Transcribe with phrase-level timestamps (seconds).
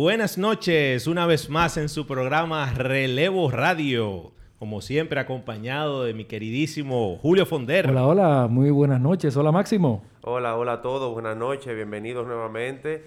[0.00, 4.30] Buenas noches, una vez más en su programa Relevo Radio.
[4.58, 7.88] Como siempre, acompañado de mi queridísimo Julio Fonder.
[7.88, 9.34] Hola, hola, muy buenas noches.
[9.38, 10.04] Hola, Máximo.
[10.20, 13.04] Hola, hola a todos, buenas noches, bienvenidos nuevamente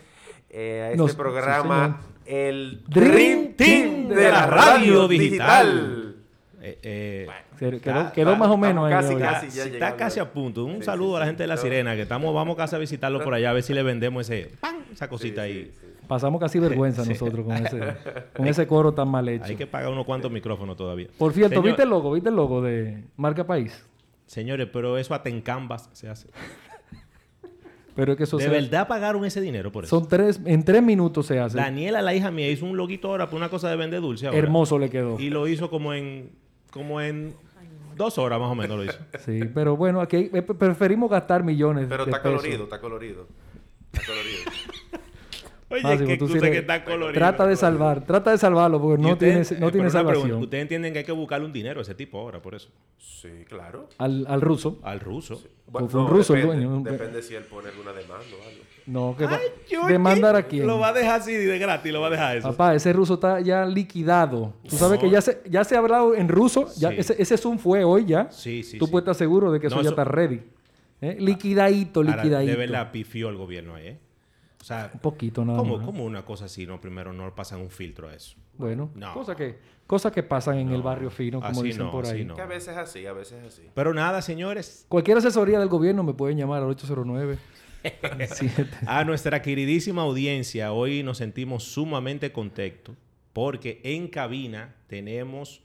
[0.50, 6.16] eh, a este Nos- programa, el Dream Team de la radio digital.
[6.60, 7.28] Eh, eh,
[7.84, 9.16] Quedó, quedó más o menos ahí.
[9.20, 10.66] casi, ya está casi a punto.
[10.66, 11.30] Un Sí, saludo sí, a la sí.
[11.30, 11.62] gente de La No.
[11.62, 14.50] Sirena, que estamos, vamos casi a visitarlo por allá, a ver si le vendemos ese,
[14.60, 14.78] ¡pam!
[14.92, 15.72] esa Sí, cosita sí, ahí.
[16.10, 17.12] Pasamos casi vergüenza Sí.
[17.12, 17.80] nosotros con ese,
[18.36, 19.46] con ese coro tan mal hecho.
[19.46, 21.08] Hay que pagar unos cuantos micrófonos todavía.
[21.18, 22.12] Por cierto, Señor- ¿viste el logo?
[22.12, 23.86] ¿Viste el logo de Marca País?
[24.26, 26.28] Señores, pero eso hasta en Canvas se hace.
[27.96, 30.00] Pero es que eso ¿De se- verdad pagaron ese dinero por eso?
[30.00, 31.58] son tres, en tres minutos se hace.
[31.58, 34.38] Daniela, la hija mía, hizo un loguito ahora por una cosa de vender dulce ahora.
[34.38, 35.20] Hermoso le quedó.
[35.20, 36.30] Y lo hizo como en,
[36.72, 37.34] como en
[37.98, 38.98] dos horas más o menos lo hizo.
[39.26, 42.38] Sí, pero bueno, aquí eh, preferimos gastar millones Pero de está pesos.
[42.42, 43.28] colorido, está colorido.
[43.92, 44.49] Está colorido.
[45.72, 47.14] Oye, qué Ah, excusa eres- que está colorido.
[47.14, 49.90] Trata de salvar, trata de salvarlo porque no ustedes- tiene, no eh, tiene pero una
[49.92, 50.24] salvación.
[50.24, 52.70] pregunta, Ustedes entienden que hay que buscarle un dinero a ese tipo ahora, por eso.
[52.98, 53.88] Sí, claro.
[54.00, 54.80] Al, al ruso.
[54.82, 55.42] Al ruso.
[55.72, 56.84] Fue un ruso el depende, dueño.
[56.84, 58.64] Depende si él pone alguna demanda o algo.
[58.88, 59.42] No, que Ay,
[59.88, 60.66] demandar a quién.
[60.66, 62.48] Lo va a dejar así de gratis, lo va a dejar eso.
[62.50, 64.54] Papá, ese ruso está ya liquidado.
[64.68, 66.66] Tú sabes que ya se, ya se ha hablado en ruso.
[66.78, 66.96] Ya Sí.
[66.98, 68.32] ese, ese Zoom fue hoy ya.
[68.32, 68.92] Sí, sí, Tú sí.
[68.92, 70.42] puedes estar seguro de que eso No, ya eso- está ready.
[71.02, 71.18] ¿Eh?
[71.20, 72.52] Liquidadito, Ahora, liquidadito.
[72.52, 74.00] de verdad pifió el gobierno ahí, ¿eh?
[74.70, 75.86] Sea, Un poquito nada ¿cómo, más.
[75.86, 76.80] cómo una cosa así, no?
[76.80, 78.36] Primero no pasan un filtro a eso.
[78.58, 79.14] Bueno, No.
[79.16, 82.24] cosas que, cosas que pasan en el barrio fino, como así dicen no, por ahí.
[82.24, 82.36] no.
[82.36, 83.70] Que a veces es así, a veces es así.
[83.74, 84.86] Pero nada, señores.
[84.88, 87.38] Cualquier asesoría del gobierno me pueden llamar al 809.
[88.28, 88.68] Siete.
[88.86, 92.96] A nuestra queridísima audiencia, hoy nos sentimos sumamente contentos
[93.34, 95.64] porque en cabina tenemos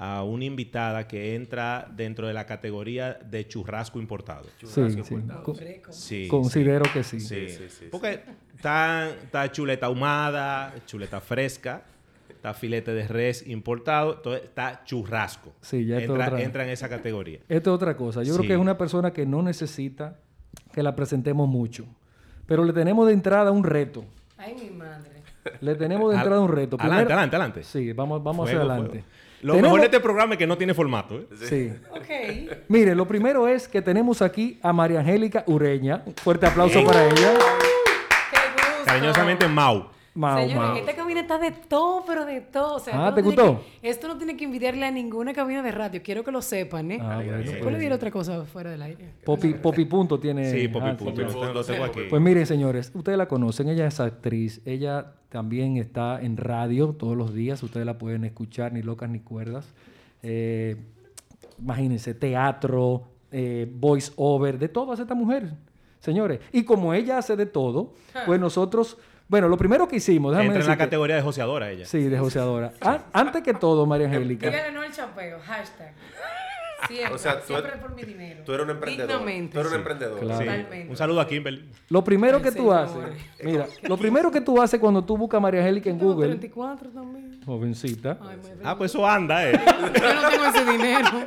[0.00, 4.44] a una invitada que entra dentro de la categoría de churrasco importado.
[4.64, 5.16] Sí, sí.
[5.42, 5.54] Co-
[5.90, 6.28] Sí.
[6.28, 7.18] Considero que sí.
[7.18, 8.20] Sí, Sí, sí, sí, Porque
[8.54, 11.82] está, está chuleta ahumada, chuleta fresca,
[12.28, 15.52] está filete de res importado, entonces está churrasco.
[15.62, 17.40] Sí, ya entra, otra- entra en esa categoría.
[17.48, 18.22] Esto es otra cosa.
[18.22, 18.46] Yo creo Sí.
[18.48, 20.18] que es una persona que no necesita
[20.72, 21.86] que la presentemos mucho.
[22.46, 24.04] Pero le tenemos de entrada un reto.
[24.36, 25.18] Ay, mi madre.
[25.60, 26.76] Le tenemos de entrada un reto.
[26.78, 27.62] Adelante, Primero- adelante, adelante.
[27.64, 28.98] Sí, vamos, vamos hacia Fuego, adelante.
[29.00, 29.17] fuego.
[29.42, 31.14] Lo Tenemos- mejor de este programa es que no tiene formato.
[31.16, 31.26] ¿eh?
[31.48, 31.72] Sí.
[31.90, 32.58] Ok.
[32.68, 36.02] Mire, lo primero es que tenemos aquí a María Angélica Ureña.
[36.22, 37.34] Fuerte aplauso para ella.
[38.30, 38.84] Qué gusto.
[38.84, 39.90] Cariñosamente, Mau.
[40.18, 40.76] Mau, Señores, Mau.
[40.76, 42.74] esta cabina está de todo, pero de todo.
[42.74, 43.64] O sea, Ah, esto ¿te no tiene gustó?
[43.80, 46.00] que- esto no tiene que envidiarle a ninguna cabina de radio.
[46.02, 46.98] Quiero que lo sepan, ¿eh?
[47.00, 49.12] Ah, bueno, ¿Puedo le diré otra cosa fuera del aire?
[49.24, 50.50] Popi, Popi Punto tiene.
[50.50, 51.14] Sí, Popi ah, Punto.
[51.14, 51.22] sí.
[51.22, 52.00] Lo tengo- lo tengo aquí.
[52.10, 57.16] Pues miren, señores, ustedes la conocen, ella es actriz, ella también está en radio todos
[57.16, 59.72] los días, ustedes la pueden escuchar, ni locas ni cuerdas.
[60.24, 60.76] Eh,
[61.60, 65.52] imagínense, teatro, eh, voice over, de todo hace esta mujer,
[66.00, 66.40] señores.
[66.52, 67.92] Y como ella hace de todo,
[68.26, 71.70] pues nosotros, bueno, lo primero que hicimos, déjame Entra en la decirte- categoría de joseadora
[71.70, 71.84] ella.
[71.86, 72.72] Sí, de joseadora.
[72.80, 74.46] An- antes que todo, María Angélica.
[74.48, 75.38] Dígale no al chapeo.
[75.40, 75.92] Hashtag.
[76.86, 77.14] Siempre.
[77.14, 78.42] O sea, tú siempre eres- por mi dinero.
[78.44, 79.08] Tú eres un emprendedor.
[79.10, 79.52] Dignamente.
[79.52, 80.20] Tú eres un emprendedor.
[80.20, 80.38] Claro.
[80.40, 80.46] Sí.
[80.46, 80.90] Totalmente.
[80.90, 81.64] Un saludo a Kimberly.
[81.88, 82.96] Lo primero que tú haces,
[83.42, 86.28] mira, lo primero que tú haces cuando tú buscas a María Angélica en Tengo Google,
[86.28, 87.40] 34 también.
[87.44, 89.52] jovencita, Ay, me Ah, pues eso anda, ¿eh?
[89.52, 91.08] Yo no tengo ese dinero.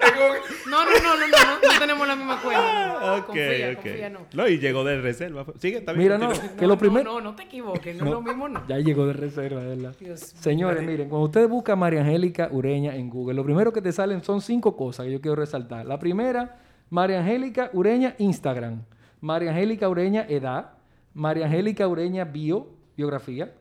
[0.72, 3.16] No, no, no, no, no, no, no tenemos la misma cuenta.
[3.18, 3.74] ok, confía, ok.
[3.76, 4.20] confía, no.
[4.34, 5.46] No, y llegó de reserva.
[5.60, 6.04] Sigue, está bien.
[6.04, 7.12] mira, no, que lo No, primero...
[7.14, 8.66] No, no te equivoques, no, es lo mismo, no.
[8.68, 9.94] Ya llegó de reserva, ¿verdad?
[10.00, 13.92] Dios Señores, miren, cuando ustedes buscan María Angélica Ureña en Google, lo primero que te
[13.92, 15.86] salen son cinco cosas que yo quiero resaltar.
[15.86, 16.60] La primera,
[16.90, 18.84] María Angélica Ureña Instagram,
[19.20, 20.72] María Angélica Ureña edad,
[21.14, 23.54] María Angélica Ureña bio, biografía,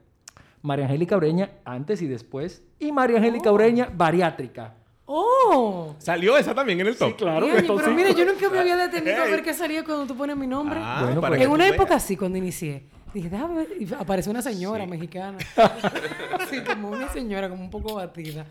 [0.63, 4.75] María Angélica Ureña antes y después, y María Angélica Ureña bariátrica.
[5.13, 5.97] ¡Oh!
[5.99, 7.17] Salió esa también en el top.
[7.17, 7.45] claro.
[7.47, 7.97] Diañe, estos pero sí.
[7.97, 10.79] mire, yo nunca me había detenido a ver qué salía cuando tú pones mi nombre.
[10.81, 11.75] Ah, Bueno, para pues- que en una veas.
[11.75, 15.37] época así, cuando inicié, dije, déjame ver", y apareció una señora mexicana.
[16.39, 18.47] Así como una señora, como un poco batida.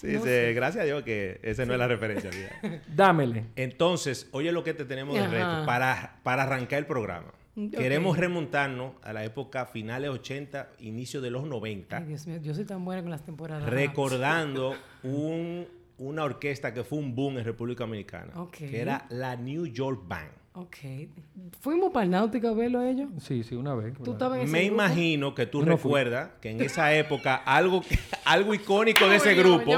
[0.00, 2.30] Sí, sí, gracias a Dios que esa no es la referencia.
[2.30, 2.82] mía.
[2.94, 3.44] Dámele.
[3.56, 5.30] Entonces, oye lo que te tenemos de Ajá.
[5.30, 7.32] reto para, para arrancar el programa.
[7.74, 12.52] Queremos remontarnos a la época finales 80, inicio de los 90, Ay, Dios mío, yo
[12.54, 13.64] soy tan buena con las temporadas.
[13.66, 15.66] recordando un,
[15.96, 18.56] una orquesta que fue un boom en República Dominicana, Ok.
[18.58, 20.28] que era la New York Band.
[20.58, 20.76] Ok.
[21.60, 23.10] Fuimos para el náutico a verlo a ellos.
[23.20, 23.92] Sí, sí, una vez.
[24.02, 24.74] Tú estabas en ese Me grupo?
[24.74, 25.90] imagino que tú Yo no fui.
[25.90, 27.82] recuerdas que en esa época algo,
[28.24, 29.70] algo icónico de ese Oye, grupo,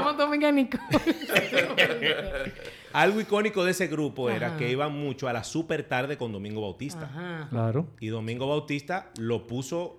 [2.93, 4.57] algo icónico de ese grupo era Ajá.
[4.57, 7.03] que iban mucho a la super tarde con Domingo Bautista.
[7.05, 7.47] Ajá.
[7.49, 7.87] Claro.
[7.99, 9.97] Y Domingo Bautista lo puso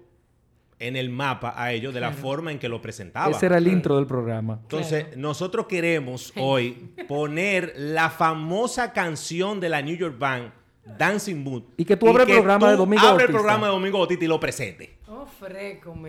[0.78, 3.30] en el mapa a ellos de la forma en que lo presentaba.
[3.30, 4.60] Ese era el intro del programa.
[4.62, 10.52] Entonces, nosotros queremos hoy poner la famosa canción de la New York Band,
[10.84, 11.62] Dancing Mood.
[11.76, 13.38] Y que tú abres el programa de Domingo Abre el Bautista.
[13.38, 14.98] programa de Domingo Bautista y lo presente.
[15.08, 16.08] Oh, frécome.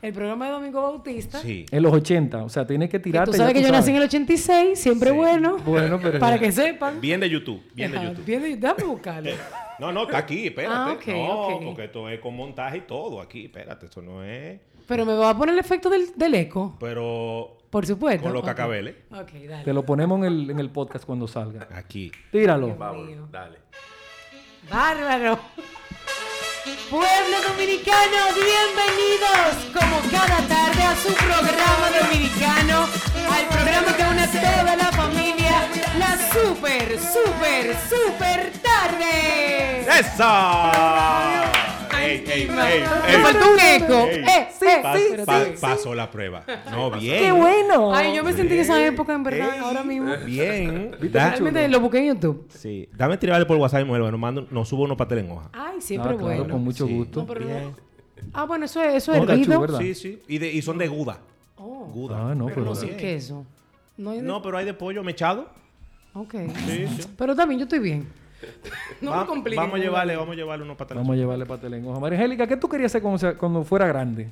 [0.00, 1.40] El programa de Domingo Bautista.
[1.40, 1.66] Sí.
[1.70, 2.44] En los 80.
[2.44, 3.32] O sea, tienes que que tirarte.
[3.32, 3.80] tú sabes ya que yo sabes.
[3.80, 5.16] nací en el 86, siempre Sí.
[5.16, 5.56] bueno.
[5.58, 7.00] Bueno, pero- Para que sepan.
[7.00, 7.60] Bien de YouTube.
[7.74, 8.24] Bien de YouTube.
[8.24, 9.30] bien de- déjame buscarlo.
[9.78, 10.74] No, no, está aquí, espérate.
[10.74, 13.44] Ah, no, porque esto es con montaje y todo aquí.
[13.44, 14.58] Espérate, esto no es.
[14.88, 18.22] Pero me va a poner el efecto del, del eco, Pero por supuesto.
[18.22, 18.48] con los Ok.
[18.48, 18.96] cacabeles.
[19.10, 19.64] Ok, dale.
[19.64, 21.68] Te lo ponemos en el, en el podcast cuando salga.
[21.74, 22.10] Aquí.
[22.32, 22.76] Tíralo.
[22.76, 23.58] Vamos, dale.
[24.70, 25.38] ¡Bárbaro!
[26.90, 32.86] Pueblo dominicano, bienvenidos como cada tarde a su programa dominicano,
[33.30, 35.68] al programa que une a toda la familia,
[35.98, 39.80] la super, super, super tarde.
[39.98, 41.57] ¡Esa!
[42.08, 42.48] ¡Ey, ey, ey!
[43.16, 44.06] Me faltó un eco.
[44.08, 44.24] Eh,
[44.58, 45.50] Sí, eh, Pa- sí, pa- sí.
[45.60, 46.44] Pasó la prueba.
[46.70, 47.22] No, bien.
[47.22, 47.94] ¡Qué bueno!
[47.94, 50.12] Ay, yo me sentí en esa época, en verdad, ahora mismo.
[50.26, 50.96] Bien.
[51.00, 52.46] Realmente lo busqué en YouTube.
[52.50, 52.88] sí.
[52.96, 54.02] Dame tirarle por WhatsApp, mujer.
[54.02, 55.50] Nos, mando, nos subo unos pasteles en hoja.
[55.52, 56.48] Ay, siempre claro, bueno.
[56.54, 56.92] con mucho Sí.
[56.94, 57.26] gusto.
[58.32, 59.78] Ah, bueno, eso es, eso hervido.
[59.78, 60.22] Sí, sí.
[60.26, 61.18] Y, de- y son de Guda.
[61.56, 62.30] Oh, Guda.
[62.30, 62.66] Ah, no, pero pero.
[62.66, 63.46] no sin queso.
[63.96, 65.48] No, hay de- No, pero hay de pollo mechado.
[66.14, 66.34] Ok.
[66.66, 67.08] Sí, sí.
[67.16, 68.08] Pero también yo estoy bien.
[69.00, 69.56] No Va- me compliques.
[69.56, 71.02] vamos a llevarle, vamos a llevarle unos pasteles.
[71.02, 72.00] Vamos a llevarle pastel en hoja.
[72.00, 74.28] María Angélica, ¿qué tú querías hacer cuando, fuera grande?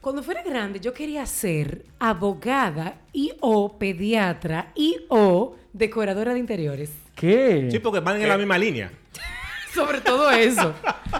[0.00, 6.90] Cuando fuera grande, yo quería ser abogada y o pediatra y o decoradora de interiores.
[7.14, 7.68] ¿Qué?
[7.70, 8.90] Sí, porque van en la misma línea.
[9.74, 10.74] Sobre todo eso.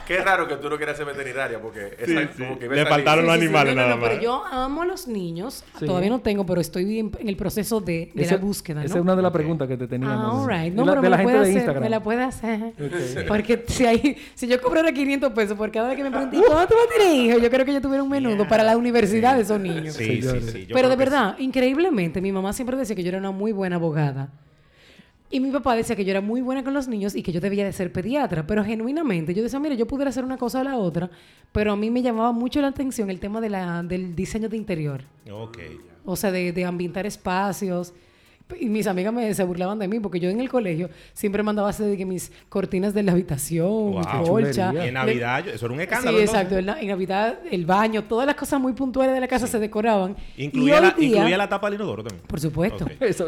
[0.06, 3.34] Qué raro que tú no quieras ser veterinaria porque esa, como que Le faltaron los
[3.34, 3.54] Sí, sí, sí.
[3.54, 4.08] animales No, no, nada más.
[4.10, 5.64] pero yo amo a los niños.
[5.78, 5.86] Sí.
[5.86, 8.86] Todavía no tengo, pero estoy en, en el proceso de, de Esa- la búsqueda, ¿no?
[8.86, 10.18] Esa es una de las preguntas que te teníamos.
[10.18, 10.74] Ah, all right.
[10.74, 11.82] No, de la, pero de me la la gente puede de hacer, Instagram.
[11.84, 12.62] me la puede hacer.
[12.80, 13.28] Ok.
[13.28, 16.66] Porque si, hay, si yo cobrara 500 pesos por cada vez que me preguntan, ¿cuándo
[16.66, 17.42] tú vas a tener hijos?
[17.42, 19.94] Yo creo que yo tuviera un menudo para la universidad de esos niños.
[19.94, 20.68] Sí, sí, sí.
[20.72, 24.30] Pero de verdad, increíblemente, mi mamá siempre decía que yo era una muy buena abogada.
[25.32, 27.40] Y mi papá decía que yo era muy buena con los niños y que yo
[27.40, 28.46] debía de ser pediatra.
[28.46, 31.08] Pero genuinamente, yo decía, mire, yo pudiera hacer una cosa o la otra,
[31.52, 34.56] pero a mí me llamaba mucho la atención el tema de la, del diseño de
[34.56, 35.04] interior.
[35.30, 35.58] Ok.
[36.04, 37.94] O sea, de, de ambientar espacios.
[38.58, 41.68] Y mis amigas me se burlaban de mí porque yo en el colegio siempre mandaba
[41.68, 44.26] hacer de que mis cortinas de la habitación, mi Wow.
[44.26, 44.72] colcha.
[44.74, 46.18] Y en Navidad, yo- eso era un Sí, escándalo.
[46.18, 46.42] entonces.
[46.42, 46.58] exacto.
[46.58, 50.16] En, Navidad, el baño, todas las cosas muy puntuales de la casa se decoraban.
[50.36, 52.26] Incluía, y hoy la, día, incluía la tapa del inodoro también.
[52.26, 52.86] Por supuesto.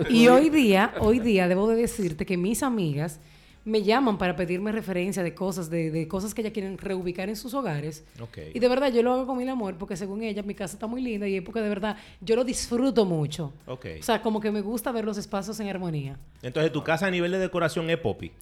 [0.08, 3.20] Y hoy día, hoy día debo de decirte que mis amigas
[3.64, 7.36] me llaman para pedirme referencia de cosas, de, de cosas que ellas quieren reubicar en
[7.36, 8.04] sus hogares.
[8.20, 8.38] Ok.
[8.54, 10.86] Y de verdad yo lo hago con mil amor porque según ellas mi casa está
[10.88, 13.52] muy linda y es porque de verdad yo lo disfruto mucho.
[13.66, 13.86] Ok.
[14.00, 16.18] O sea, como que me gusta ver los espacios en armonía.
[16.42, 18.32] Entonces, tu casa a nivel de decoración es poppy.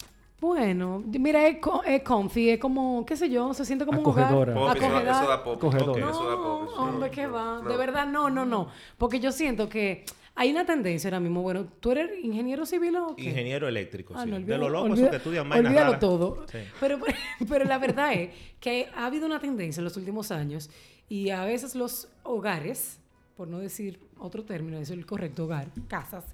[0.40, 4.52] Bueno, mira, es, co- es comfy, es como, qué sé yo, se siente como Acogedora.
[4.52, 4.78] un hogar.
[4.78, 5.56] Pop, eso, da- eso da pop.
[5.56, 5.99] Acogedor.
[5.99, 6.62] Eso da pop.
[6.64, 7.61] No, eso- hombre, ¿qué va?
[7.62, 7.69] no.
[7.69, 8.69] De verdad, no, no, no.
[8.96, 11.42] Porque yo siento que hay una tendencia ahora mismo.
[11.42, 13.24] Bueno, ¿tú eres ingeniero civil o qué?
[13.24, 14.30] Ingeniero eléctrico, Ah, sí.
[14.30, 16.46] no, de lo loco, eso que estudian vainas Olvídalo todo.
[16.50, 16.58] Sí.
[16.80, 16.98] Pero,
[17.48, 18.30] pero la verdad es
[18.60, 20.70] que ha habido una tendencia en los últimos años
[21.08, 23.00] y a veces los hogares,
[23.36, 26.25] por no decir otro término, eso es el correcto hogar, casas,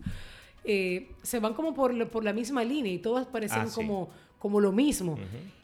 [0.64, 3.74] eh, se van como por, por la misma línea y todas parecen Ah, sí.
[3.74, 5.18] como, como lo mismo.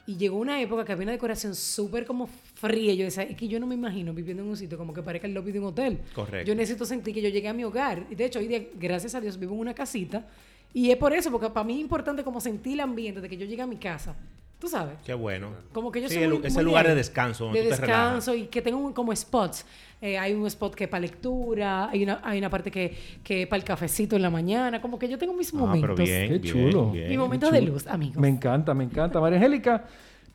[0.05, 2.93] Y llegó una época que había una decoración súper como fría.
[2.93, 5.27] Yo decía, es que yo no me imagino viviendo en un sitio como que parezca
[5.27, 5.99] el lobby de un hotel.
[6.13, 6.47] Correcto.
[6.47, 8.05] Yo necesito sentir que yo llegué a mi hogar.
[8.09, 10.27] Y de hecho, hoy día, gracias a Dios, vivo en una casita.
[10.73, 13.37] Y es por eso, porque para mí es importante como sentir el ambiente de que
[13.37, 14.15] yo llegue a mi casa.
[14.63, 14.95] ¿Tú sabes?
[15.05, 15.49] Qué bueno.
[15.73, 17.75] Como que yo sí, soy el- muy- ese muy lugar de descanso donde de tú
[17.75, 18.05] te relajas.
[18.15, 19.65] descanso y que tengo un- como spots.
[20.01, 23.41] Eh, hay un spot que es para lectura, hay una, hay una parte que, que
[23.41, 24.81] es para el cafecito en la mañana.
[24.81, 25.81] Como que yo tengo mis Ah, momentos.
[25.97, 26.91] pero bien, Qué bien, chulo.
[26.91, 27.09] bien.
[27.09, 28.15] Mi momento de luz, amigos.
[28.21, 29.19] Me encanta, me encanta.
[29.19, 29.83] María Angélica,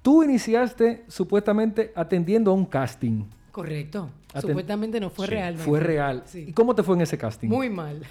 [0.02, 3.24] tú iniciaste supuestamente atendiendo a un casting.
[3.62, 4.10] Correcto.
[4.32, 5.32] Aten- Supuestamente no fue Sí.
[5.32, 5.56] real.
[5.56, 5.62] ¿no?
[5.64, 6.22] Fue real.
[6.26, 6.44] Sí.
[6.48, 7.48] ¿Y cómo te fue en ese casting?
[7.48, 8.02] Muy mal.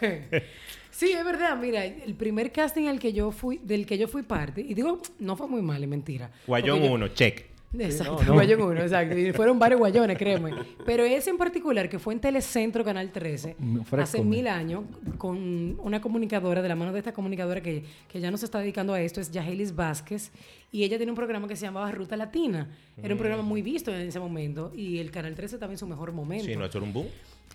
[0.90, 1.56] sí, es verdad.
[1.56, 5.00] Mira, el primer casting al que yo fui, del que yo fui parte, y digo,
[5.20, 6.30] no fue muy mal, es mentira.
[6.46, 7.46] Guayón Porque yo- 1, check.
[7.78, 8.32] Exacto, no, no.
[8.34, 9.18] Guayón 1, exacto.
[9.18, 10.52] Y fueron varios guayones, créeme.
[10.86, 14.84] Pero ese en particular, que fue en Telecentro Canal 13, Mm, fresco, hace mil años,
[15.18, 18.58] con una comunicadora, de la mano de esta comunicadora que, que ya no se está
[18.60, 20.30] dedicando a esto, es Yahelis Vázquez.
[20.72, 22.68] Y ella tiene un programa que se llamaba Ruta Latina.
[23.02, 24.72] Era un programa muy visto en ese momento.
[24.74, 26.44] Y el Canal 13 estaba en su mejor momento.
[26.46, 27.06] Sí, no, eso era un boom.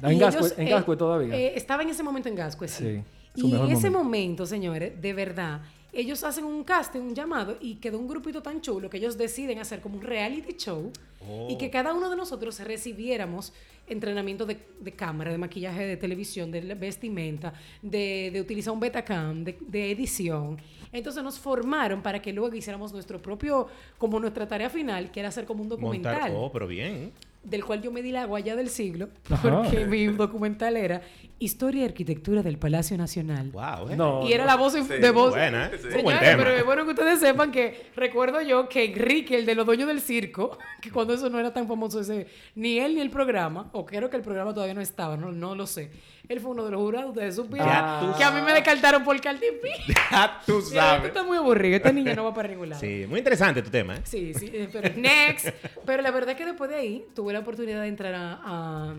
[0.02, 1.36] Ah, en Gascue, ellos, en eh, Gascue todavía.
[1.36, 3.02] eh, estaba en ese momento en Gascue, sí.
[3.36, 5.62] Sí, su y en ese momento, señores, de verdad,
[5.94, 9.60] ellos hacen un casting, un llamado, y quedó un grupito tan chulo que ellos deciden
[9.60, 10.92] hacer como un reality show
[11.48, 13.54] y que cada uno de nosotros recibiéramos
[13.88, 19.44] entrenamiento de, de cámara, de maquillaje de televisión, de vestimenta, de, de utilizar un betacam,
[19.44, 20.58] de, de edición.
[20.92, 25.30] Entonces nos formaron para que luego hiciéramos nuestro propio, como nuestra tarea final, que era
[25.30, 27.12] hacer como un documental Montar, oh, pero bien.
[27.44, 29.42] Del cual yo me di la guaya del siglo, Ajá.
[29.64, 31.02] porque mi documental era
[31.40, 33.50] Historia y Arquitectura del Palacio Nacional.
[33.52, 33.98] Wow, ¿eh?
[33.98, 34.82] No, Y era la voz Sí.
[34.82, 35.32] de voz.
[35.32, 35.70] Buena, ¿eh?
[35.70, 36.44] Buen Señores, tema.
[36.44, 39.88] pero es bueno que ustedes sepan que recuerdo yo que Enrique, el de los dueños
[39.88, 43.70] del circo, que cuando eso no era tan famoso ese, ni él ni el programa,
[43.74, 45.92] o creo que el programa todavía no estaba, no, no lo sé.
[46.30, 47.68] Él fue uno de los jurados, ustedes supieron,
[48.00, 49.70] tú que a mí me descartaron por Cardi B.
[50.12, 51.06] Ya tú Mira, Esto sabes.
[51.08, 52.80] está muy aburrido, esta niña no va para ningún lado.
[52.80, 54.02] Sí, muy interesante tu tema, ¿eh?
[54.06, 55.50] Sí, sí, eh, pero next.
[55.86, 58.96] Pero la verdad es que después de ahí tuve la oportunidad de entrar a, a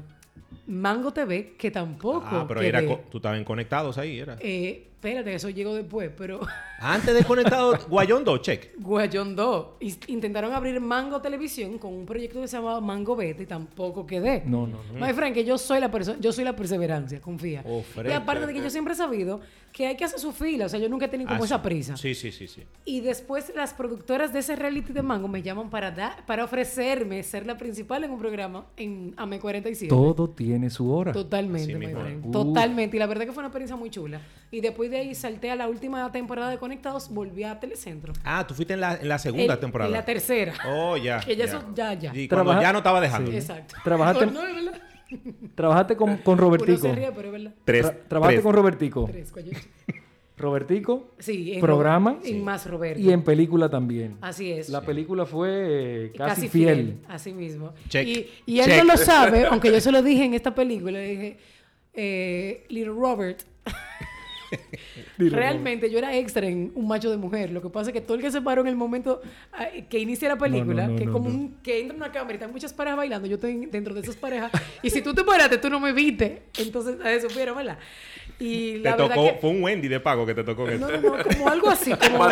[0.66, 2.26] Mango TV, que tampoco.
[2.26, 4.36] Ah, pero era tú estabas en conectados ahí, era.
[4.40, 6.40] Eh, espérate, eso llegó después, pero
[6.80, 8.72] Antes de conectado, Guayondo, check.
[8.78, 9.66] Guayón 2.
[9.80, 14.06] is- Intentaron abrir Mango Televisión con un proyecto que se llamaba Mango Beta y tampoco
[14.06, 14.42] quedé.
[14.44, 15.06] No, no, no.
[15.06, 17.62] My friend, que yo soy la persona, yo soy la perseverancia, confía.
[17.66, 18.14] Oh, y frente.
[18.14, 19.40] aparte de que yo siempre he sabido
[19.72, 21.62] que hay que hacer su fila, o sea, yo nunca he tenido como Ah, esa
[21.62, 21.96] prisa.
[21.96, 22.62] Sí, sí, sí, sí.
[22.84, 27.22] Y después las productoras de ese reality de Mango me llaman para dar, para ofrecerme
[27.22, 29.88] ser la principal en un programa en AME 47.
[29.88, 31.12] Todo tiene su hora.
[31.12, 32.30] Totalmente, my friend.
[32.30, 32.96] Totalmente.
[32.96, 34.20] Y la verdad que fue una experiencia muy chula.
[34.50, 38.12] Y después de ahí salté a la última temporada de Conectados, volví a Telecentro.
[38.24, 39.88] Ah, tú fuiste en la, en la segunda El- temporada.
[39.90, 40.54] En la tercera.
[40.68, 41.20] Oh, ya.
[41.20, 42.10] Que ya eso- ya, ya.
[42.14, 43.30] Y cuando Trabaja- ya no estaba dejando.
[43.30, 43.36] Sí.
[43.36, 43.74] Exacto.
[43.84, 44.80] Trabajaste- No, es verdad.
[45.54, 46.78] Trabajaste con, con Uno Robertico.
[46.88, 47.54] se ríe, pero es verdad.
[47.64, 47.86] Tres.
[47.86, 48.44] Tra- trabajaste tres.
[48.44, 49.08] con Robertico.
[49.10, 49.50] Tres, coño.
[50.36, 51.10] Robertico.
[51.20, 52.18] Sí, en Programa.
[52.24, 53.00] En Más Roberto.
[53.00, 54.16] Y en película también.
[54.20, 54.68] Así es.
[54.68, 56.98] La película fue eh, casi, fiel.
[57.08, 57.72] Así mismo.
[57.88, 58.06] Check.
[58.08, 58.78] Y, y él Check.
[58.78, 60.92] no lo sabe, aunque yo se lo dije en esta película.
[60.98, 61.38] Le dije,
[61.92, 63.42] eh, Little Robert.
[65.18, 67.50] Realmente yo era extra en Un Macho de Mujer.
[67.50, 69.20] Lo que pasa es que todo el que se paró en el momento
[69.52, 71.34] ah, que inicia la película, No, no, no, que no, como no.
[71.34, 74.00] un- que entra en una cámara y están muchas parejas bailando, yo estoy dentro de
[74.00, 74.50] esas parejas.
[74.82, 76.42] y si tú te paraste, tú no me viste.
[76.58, 77.78] Entonces, a eso fuera, ¿verdad?
[78.40, 79.38] Y Te la verdad tocó, que...
[79.40, 80.64] fue un Wendy de pago que te tocó.
[80.66, 81.00] No, eso.
[81.00, 81.92] no, no, como algo así.
[81.94, 82.26] Como,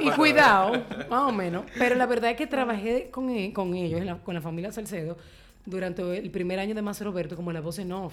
[0.00, 0.72] y cuidado,
[1.10, 1.64] más o menos.
[1.76, 5.16] Pero la verdad es que trabajé con, e- con ellos, la- con la familia Salcedo,
[5.66, 8.12] durante el primer año de Más Roberto como la voz en off.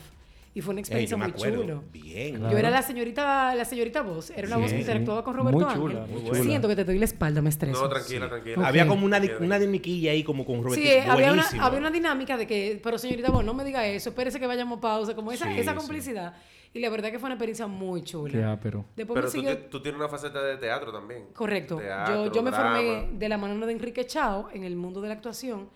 [0.55, 1.62] Y fue una Ey, experiencia yo me muy acuerdo.
[1.62, 1.83] chulo.
[1.91, 2.35] Bien.
[2.38, 2.51] Claro.
[2.53, 4.29] Yo era la señorita, la señorita voz.
[4.31, 5.81] Era una voz que interactuaba con Roberto Muy Ángel.
[5.81, 6.41] chula, muy chula.
[6.43, 7.81] Siento que te doy la espalda, me estreso.
[7.83, 8.59] No, tranquila, tranquila.
[8.59, 8.63] Ok.
[8.65, 10.75] Había como una, di- una dinamiquilla ahí como con Roberto.
[10.81, 11.62] Sí, eh, había una, Buenísimo.
[11.63, 14.77] había una dinámica de que, pero señorita, vos no me diga eso, espérese que vayamos
[14.77, 15.77] a pausa, como esa, Sí, esa sí.
[15.77, 16.33] complicidad.
[16.74, 18.31] Y la verdad que fue una experiencia muy chula.
[18.31, 18.85] Qué ápero.
[18.95, 21.25] Después Pero me tú, siguió- ti- tú tienes una faceta de teatro también.
[21.33, 21.75] Correcto.
[21.77, 22.75] Teatro, yo, yo me drama.
[22.77, 25.67] formé de la mano de Enrique Chao en el mundo de la actuación.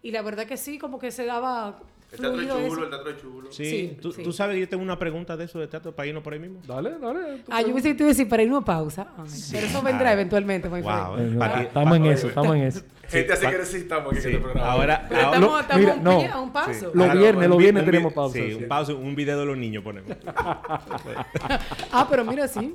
[0.00, 1.80] Y la verdad que sí, como que se daba
[2.10, 2.84] El teatro chulo, eso.
[2.84, 3.52] el teatro es chulo.
[3.52, 4.22] Sí, Sí, ¿Tú, sí.
[4.22, 6.38] tú sabes que yo tengo una pregunta de eso de teatro para irnos por ahí
[6.38, 6.60] mismo.
[6.66, 7.42] Dale, dale.
[7.50, 9.08] Ah, yo pensé que te iba a decir para irnos a pausa.
[9.18, 10.12] Ay, Pero eso vendrá Ah.
[10.14, 10.78] eventualmente, Wow.
[10.80, 12.80] Eh, Pa' ti- estamos en pa- eso, estamos en eso.
[13.08, 14.70] Gente, así que necesitamos aquí Sí, en este programa.
[14.72, 16.20] Ahora, Pero ahora- estamos, Lo- estamos mira, un no.
[16.20, 16.72] pie- a un paso.
[16.72, 16.86] Sí.
[16.94, 18.54] Los Ahora, viernes, los vi- viernes tenemos pausa, Sí, sí.
[18.54, 20.10] un pausa, un video de los niños ponemos.
[21.92, 22.72] Ah, pero mira, sí.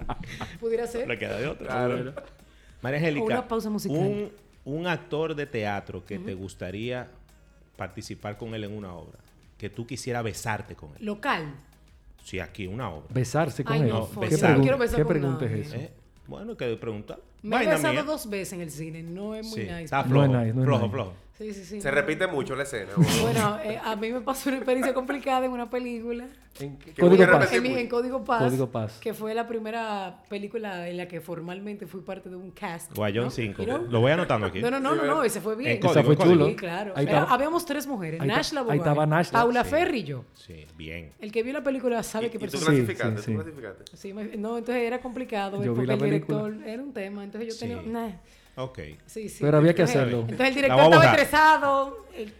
[0.59, 1.07] Pudiera ser.
[1.07, 1.67] Le queda de otra.
[1.67, 2.13] Claro.
[2.81, 3.97] María Angélica, una pausa musical.
[3.97, 4.31] Un,
[4.65, 7.07] un actor de teatro que te gustaría
[7.77, 9.19] participar con él en una obra,
[9.63, 11.05] que tú quisieras besarte con él.
[11.05, 11.55] Local.
[12.21, 13.07] Sí, aquí una obra.
[13.13, 13.87] Besarse con Ay, él.
[13.89, 14.49] no, No, ¿Qué, besar.
[14.51, 15.61] pregun- no quiero besar qué con pregunta nadie.
[15.61, 15.75] es eso?
[15.77, 15.91] ¿Eh?
[16.27, 17.19] Bueno, que preguntar.
[17.43, 18.03] Me he besado mía.
[18.03, 19.03] dos veces en el cine.
[19.03, 19.83] No es muy Sí, nice.
[19.83, 20.91] está No flojo, es nice, no es flojo, nice.
[20.93, 21.13] flojo.
[21.37, 21.81] Sí, sí, sí.
[21.81, 21.95] Se no.
[21.95, 22.91] repite mucho la escena.
[23.21, 26.27] Bueno, eh, a mí me pasó una experiencia complicada en una película.
[26.59, 27.51] En qué- Que Código Paz.
[27.53, 28.99] En, Código Paz, Código Paz.
[28.99, 32.95] Que fue la primera película en la que formalmente fui parte de un cast.
[32.95, 33.31] Guayón ¿no?
[33.31, 33.63] 5.
[33.63, 33.87] You know?
[33.89, 34.61] Lo voy anotando aquí.
[34.61, 35.71] No, no, no, Sí, no, no, ese fue bien.
[35.71, 36.47] En código, fue chulo.
[36.49, 36.93] Sí, claro.
[36.95, 38.21] Ahí Era- estaba- habíamos tres mujeres.
[38.21, 39.69] ahí Nash la ahí estaba Nash la- Paula Sí.
[39.71, 40.25] Ferri y yo.
[40.35, 41.13] Sí, bien.
[41.19, 42.65] El que vio la película sabe ¿Y, qué y tú persona.
[42.77, 43.17] Sí, clasificaste?
[43.17, 43.33] sí, ¿Tú sí.
[43.33, 43.97] clasificaste?
[43.97, 46.43] Sí, me- no, entonces era complicado Yo vi porque la el película.
[46.43, 47.81] director era un tema, entonces yo tenía...
[47.81, 48.11] Nah.
[48.55, 48.79] Ok.
[49.05, 49.39] Sí, sí.
[49.41, 50.21] Pero había que hacerlo.
[50.21, 52.05] Entonces el director estaba estresado.
[52.15, 52.33] El,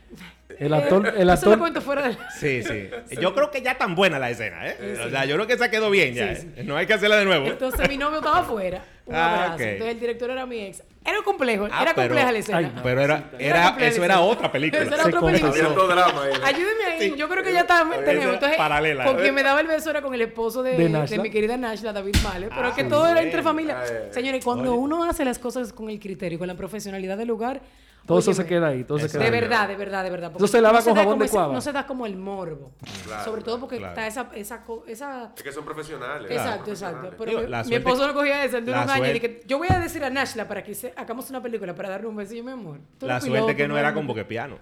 [0.59, 2.17] El actor, el Eso lo actor, cuento fuera de...
[2.39, 2.89] Sí, sí.
[3.19, 4.97] Yo creo que ya tan buena la escena, ¿eh?
[5.05, 6.35] O sea, yo creo que esa quedó bien ya.
[6.35, 6.63] Sí, ¿eh?
[6.63, 7.47] No hay que hacerla de nuevo.
[7.47, 8.83] Entonces mi novio estaba afuera.
[9.05, 9.55] Un Ah, abrazo.
[9.55, 9.61] ok.
[9.61, 10.81] Entonces el director era mi ex.
[11.05, 12.57] Era complejo, Ah, era pero- compleja la escena.
[12.59, 12.81] Ay, no.
[12.83, 14.81] Pero era, Era era, eso era otra película.
[14.83, 15.51] Eso era otra película.
[15.51, 16.21] Drama.
[16.45, 17.09] Ayúdeme ahí.
[17.11, 17.15] Sí.
[17.17, 18.33] Yo creo que ya está, tenemos.
[18.35, 19.03] Entonces, paralela.
[19.03, 21.21] con quien me daba el beso era con el esposo de, De de, Nashla.
[21.21, 22.47] mi querida Nashla, David Male.
[22.47, 23.81] Pero Ah, que todo era entre familia.
[23.83, 24.13] Ah.
[24.13, 24.79] Señores, cuando Oye.
[24.79, 27.59] uno hace las cosas con el criterio, con la profesionalidad del lugar.
[28.05, 29.13] Todo eso se queda ahí, todo se Eso.
[29.19, 29.41] queda De ahí.
[29.41, 30.31] verdad, de verdad, de verdad.
[30.35, 31.53] Eso se lava con da jabón como de ese- cuava.
[31.53, 32.71] No se da como el morbo.
[33.05, 33.91] Claro, Sobre todo porque claro.
[33.93, 36.29] está esa, esa, co- esa Es que son profesionales.
[36.29, 37.11] Exacto, exacto.
[37.17, 39.03] Pero Digo, mi, la mi suerte- esposo no cogía eso, él duró la un año
[39.05, 41.73] y suerte- dije, yo voy a decir a Nashla para que se- hagamos una película
[41.73, 42.79] para darle un besillo, mi amor.
[42.99, 43.95] Tú La suerte piloto, que no era ¿no?
[43.95, 44.57] con boque piano.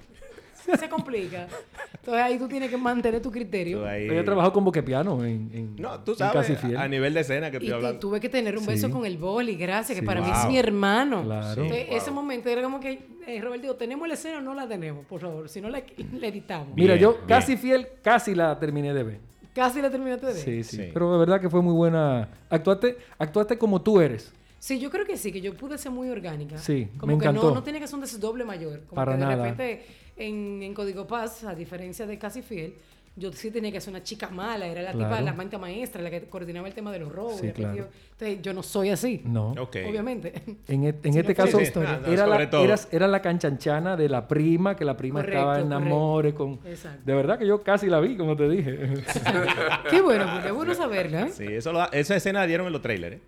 [0.80, 1.48] se complica.
[1.94, 3.86] Entonces ahí tú tienes que mantener tu criterio.
[3.86, 6.77] Ahí- Ella trabajó con boquepiano en, en No, tú en sabes, Casi Fiel.
[6.77, 8.00] a nivel de escena que Y estoy hablando.
[8.00, 8.94] tuve que tener un beso Sí.
[8.94, 10.06] con el boli, gracias, que Sí.
[10.06, 11.24] para mí es mi hermano.
[11.24, 11.63] Claro.
[11.63, 11.98] Entonces, Wow.
[11.98, 15.06] Ese momento era como que, eh, Robert dijo, ¿tenemos la escena o no la tenemos?
[15.06, 15.82] Por favor, si no la,
[16.20, 16.70] la editamos.
[16.75, 17.25] Mira, yo bien.
[17.27, 19.20] Casi Fiel casi la terminé de ver.
[19.53, 20.41] Casi la terminaste de ver.
[20.41, 20.89] Sí, sí, Sí.
[20.94, 22.30] Pero de verdad que fue muy buena.
[22.50, 24.34] Actuaste, actuaste como tú eres.
[24.60, 26.58] Sí, yo creo que sí, que yo pude ser muy orgánica.
[26.58, 27.50] Sí, como me que encantó.
[27.50, 28.82] no, no tiene que ser un desdoble mayor.
[28.86, 29.44] Como Para que de nada.
[29.44, 29.86] repente
[30.28, 32.74] en, en Código Paz, a diferencia de Casi Fiel,
[33.18, 35.25] yo sí tenía que ser una chica mala, era la tipa, Claro.
[35.25, 37.42] la manta maestra, la que coordinaba el tema de los robos.
[37.42, 37.72] Sí, y aquello.
[37.74, 37.90] claro.
[38.13, 39.22] Entonces yo no soy así.
[39.25, 39.51] No.
[39.51, 40.32] Obviamente.
[40.70, 41.60] En, e- en Sí, este no caso.
[41.60, 45.74] No, no, era, la, era canchanchana de la prima, que la prima Correcto, estaba en
[45.74, 46.60] amores con...
[46.66, 47.01] Exacto.
[47.04, 48.78] De verdad que yo casi la vi, como te dije.
[49.90, 51.32] Qué bueno, porque es bueno saberla, ¿eh?
[51.34, 53.22] Sí, eso lo- esa escena la dieron en los trailers, ¿eh?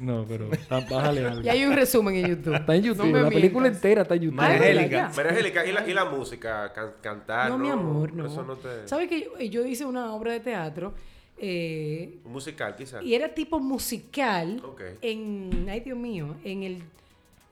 [0.00, 1.42] No, pero ah, bájale algo.
[1.42, 2.54] Y hay un resumen en YouTube.
[2.54, 4.36] Está en YouTube, No la película entera está en YouTube.
[4.36, 4.56] María.
[4.56, 5.12] Angélica.
[5.16, 6.72] María Angélica, ¿y la, y la música?
[6.72, 7.64] Can- cantar, No, ¿no?
[7.64, 8.26] mi amor, no.
[8.26, 8.86] Eso no te...
[8.88, 10.94] ¿Sabes que yo, yo hice una obra de teatro
[11.36, 13.04] eh, Un musical, quizás.
[13.04, 14.82] y era tipo musical Ok.
[15.02, 16.82] en, ay Dios mío, en el,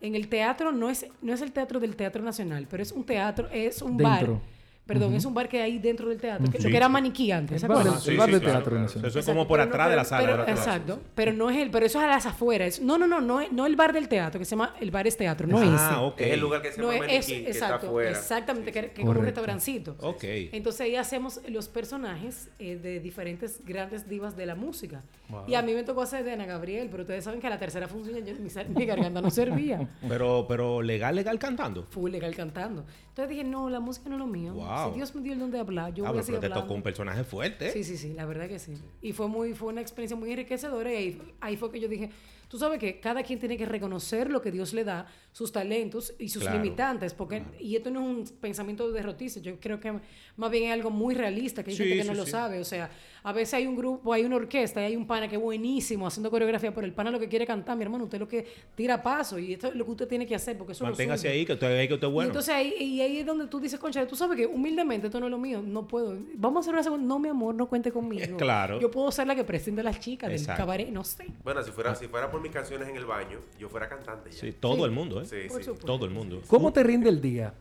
[0.01, 3.05] en el teatro, no es, no es el teatro del Teatro Nacional, pero es un
[3.05, 4.33] teatro, es un Dentro.
[4.35, 4.41] bar.
[4.87, 6.65] Perdón, es un bar que hay dentro del teatro, que, Sí.
[6.65, 8.01] lo que era maniquí antes, ¿se El bar acuerdan?
[8.05, 8.87] del- el bar de teatro claro.
[8.87, 10.21] Eso es Exacto, como por pero no- atrás de la sala.
[10.23, 10.61] pero- de la clase.
[10.63, 12.81] exacto, pero no es el, pero eso es a las afueras.
[12.81, 15.09] No, no, no, no, es- no el bar del teatro, que se llama el bar
[15.09, 15.73] es teatro, no ese.
[15.77, 16.21] Ah, ok.
[16.21, 18.11] Es el lugar que se No llama es, es- Maniquí, que exacto, está afuera.
[18.11, 19.97] exactamente, que, que es como un restaurancito.
[20.01, 20.23] Ok.
[20.53, 25.03] Entonces ahí hacemos los personajes eh, de diferentes grandes divas de la música.
[25.49, 27.59] Y a mí me tocó hacer de Ana Gabriel, pero ustedes saben que a la
[27.59, 28.49] tercera función yo- mi,
[28.81, 29.89] mi garganta no servía.
[30.09, 31.89] Pero, pero legal, legal cantando.
[31.91, 32.85] Fue legal cantando.
[33.17, 34.53] Entonces dije, no, la música no es lo mío.
[34.53, 34.91] Wow.
[34.91, 36.47] Si Dios me dio el don de hablar, yo Ah, voy a pero seguir te
[36.47, 36.65] hablando.
[36.65, 37.71] tocó un personaje fuerte.
[37.73, 38.77] Sí, sí, sí, la verdad que sí.
[39.01, 42.11] Y fue muy, fue una experiencia muy enriquecedora y ahí, ahí fue que yo dije,
[42.49, 45.07] tú sabes que cada quien tiene que reconocer lo que Dios le da,
[45.37, 46.63] sus talentos y sus Claro.
[46.63, 49.93] limitantes, porque, y esto no es un pensamiento derrotista, yo creo que
[50.37, 52.59] más bien es algo muy realista, que hay Sí, gente que sí, no lo sabe,
[52.59, 52.89] o sea,
[53.23, 56.07] a veces hay un grupo, hay una orquesta y hay un pana que es buenísimo
[56.07, 59.03] haciendo coreografía, pero el pana lo que quiere cantar, mi hermano, usted lo que tira
[59.03, 61.23] paso y esto es lo que usted tiene que hacer, porque eso es lo Manténgase
[61.29, 61.33] suyo.
[61.35, 62.29] ahí, que usted ve que usted es Y bueno.
[62.29, 65.27] entonces ahí, y ahí es donde tú dices, concha, tú sabes que humildemente esto no
[65.27, 66.17] es lo mío, no puedo.
[66.37, 67.07] Vamos a hacer una segunda.
[67.07, 68.39] No, mi amor, no cuente conmigo.
[68.47, 68.81] Claro.
[68.81, 70.63] Yo puedo ser la que presente a las chicas del Exacto.
[70.63, 71.27] cabaret, no sé.
[71.45, 74.39] Bueno, si fuera, si fuera por mis canciones en el baño, yo fuera cantante ya.
[74.39, 74.83] Sí, todo Sí.
[74.85, 75.26] el mundo, ¿eh?
[75.27, 75.65] Sí, Por sí.
[75.65, 75.87] supuesto.
[75.87, 76.43] Todo el mundo.
[76.47, 77.53] ¿Cómo te rinde el día?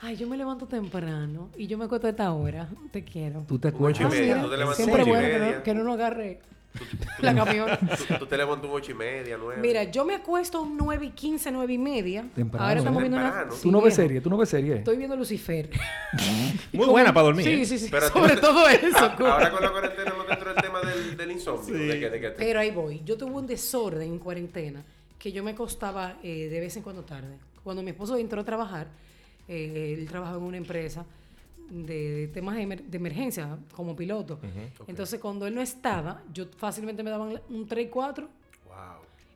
[0.00, 2.68] Ay, yo me levanto temprano y yo me acuesto a esta hora.
[2.92, 3.44] Te quiero.
[3.48, 4.00] ¿Tú te Ocho y acuerdas?
[4.04, 5.56] Ah, media, mira, tú te levantas Siempre ocho y bueno que media.
[5.56, 6.40] no, que no nos agarre
[7.20, 7.78] la camioneta.
[7.96, 9.62] Tú, tú te levantas un ocho y media, nueve.
[9.62, 12.26] Mira, yo me acuesto un 9 y 15, 9 y media.
[12.34, 13.46] Temprano, Ahora estamos viendo una.
[13.50, 14.20] Sí, ¿Tú no ves serie?
[14.20, 14.74] ¿Tú no ves serie?
[14.76, 15.70] Estoy viendo Lucifer.
[16.74, 17.46] Muy buena para dormir.
[17.46, 17.88] Sí, sí, sí.
[17.90, 18.98] Pero Sobre tú- todo eso.
[18.98, 21.74] A- ahora con la cuarentena no dentro del tema del, del insomnio.
[21.74, 23.00] De que, de que te- Pero ahí voy.
[23.04, 24.84] Yo tuve un desorden en cuarentena
[25.26, 27.36] que yo me acostaba eh, de vez en cuando tarde.
[27.64, 28.86] Cuando mi esposo entró a trabajar,
[29.48, 31.04] eh, él trabajaba en una empresa
[31.68, 34.38] de temas de, emer- de emergencia como piloto.
[34.86, 38.34] Entonces, cuando él no estaba, yo fácilmente me daban un 3 y 4 Wow.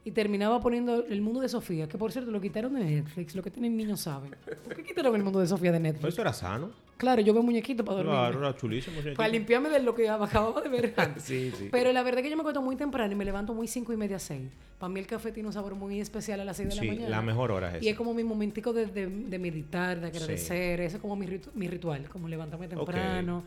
[0.04, 3.42] Y terminaba poniendo El Mundo de Sofía, que por cierto lo quitaron de Netflix, lo
[3.42, 4.34] que tienen niños saben.
[4.64, 6.00] ¿Por qué quitaron El Mundo de Sofía de Netflix?
[6.02, 6.70] Pues eso era sano.
[6.96, 8.14] Claro, yo veo muñequito para dormir.
[8.14, 8.96] Claro, era chulísimo.
[8.96, 9.16] señorita.
[9.16, 11.22] Para limpiarme de lo que acababa de ver antes.
[11.24, 11.68] Sí, sí.
[11.70, 13.92] Pero la verdad es que yo me acuesto muy temprano y me levanto muy cinco
[13.92, 14.50] y media, seis.
[14.78, 16.92] Para mí el café tiene un sabor muy especial a las 6 de Sí, la
[16.92, 17.08] mañana.
[17.10, 17.98] la mejor hora es Y es esa.
[17.98, 20.80] como mi momentico de, de- de meditar, de agradecer.
[20.80, 23.44] Ese es como mi, mi ritual, como levantarme temprano.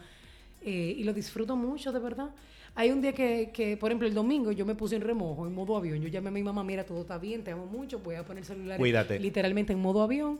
[0.65, 2.29] Eh, y lo disfruto mucho, de verdad.
[2.75, 5.53] Hay un día que, que, por ejemplo, el domingo yo me puse en remojo, en
[5.53, 6.01] modo avión.
[6.01, 8.41] Yo llamé a mi mamá, mira, todo está bien, te amo mucho, voy a poner
[8.41, 9.19] el celular Cuídate.
[9.19, 10.39] literalmente en modo avión.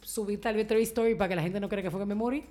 [0.00, 2.14] Subí tal vez tres story para que la gente no crea que fue que me
[2.14, 2.44] morí.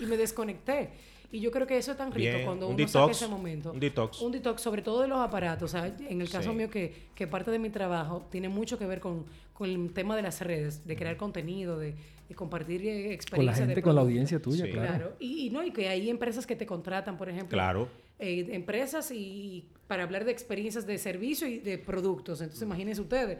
[0.00, 0.90] Y me desconecté.
[1.32, 3.30] Y yo creo que eso es tan rico Bien, cuando un uno saca detox, ese
[3.30, 3.70] momento.
[3.72, 4.20] un detox.
[4.20, 5.72] Un detox, sobre todo de los aparatos.
[5.72, 6.56] O sea, en el caso Sí.
[6.56, 10.16] mío, que, que parte de mi trabajo tiene mucho que ver con, con el tema
[10.16, 11.94] de las redes, de crear contenido, de,
[12.30, 13.58] de compartir eh, Con la experiencias.
[13.58, 14.70] de gente, con la audiencia tuya, Sí.
[14.70, 14.88] claro.
[14.88, 15.16] Claro.
[15.18, 17.50] Y, y no, y que hay empresas que te contratan, por ejemplo.
[17.56, 17.88] Claro.
[18.20, 22.40] eh, empresas y para hablar de experiencias de servicio y de productos.
[22.40, 23.38] Entonces, imagínense ustedes,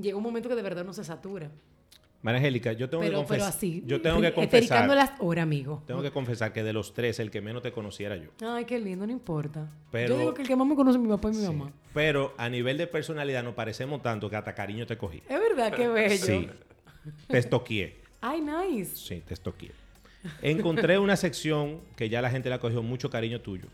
[0.00, 1.50] llega un momento que de verdad no se satura.
[2.22, 3.48] María Angélica, yo tengo que Pero, pero confesar.
[3.48, 3.82] así.
[3.86, 4.86] Yo tengo que confesar.
[4.90, 5.82] las horas, amigo.
[5.86, 8.28] Tengo que confesar que de los tres, el que menos te conociera yo.
[8.46, 9.68] Ay, qué lindo, no importa.
[9.90, 11.72] Pero- Yo digo que el que más me conoce es mi papá y mi mamá.
[11.94, 15.22] Pero a nivel de personalidad nos parecemos tanto que hasta cariño te cogí.
[15.28, 16.14] Es verdad, qué bello.
[16.26, 16.48] Sí.
[17.26, 17.99] Te estoqué.
[18.20, 18.96] Ay, nice.
[18.96, 19.70] Sí, te estoqué.
[20.42, 23.66] Encontré una sección que ya la gente le ha cogido mucho cariño tuyo,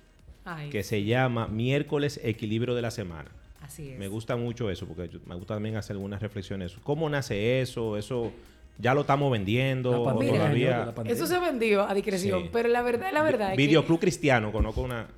[0.44, 3.30] Ay, que se llama Miércoles Equilibrio de la Semana.
[3.60, 3.98] así es.
[3.98, 6.76] Me gusta mucho eso, porque yo- me gusta también hacer algunas reflexiones.
[6.84, 7.96] ¿Cómo nace eso?
[7.96, 8.32] ¿Eso
[8.78, 9.90] ya lo estamos vendiendo?
[9.90, 10.78] La ¿O pandemia, todavía?
[10.86, 11.12] la pandemia.
[11.14, 12.50] Eso se vendió a discreción, Sí.
[12.52, 13.66] pero la verdad, la verdad es que...
[13.66, 15.08] Videoclub Cristiano, conozco una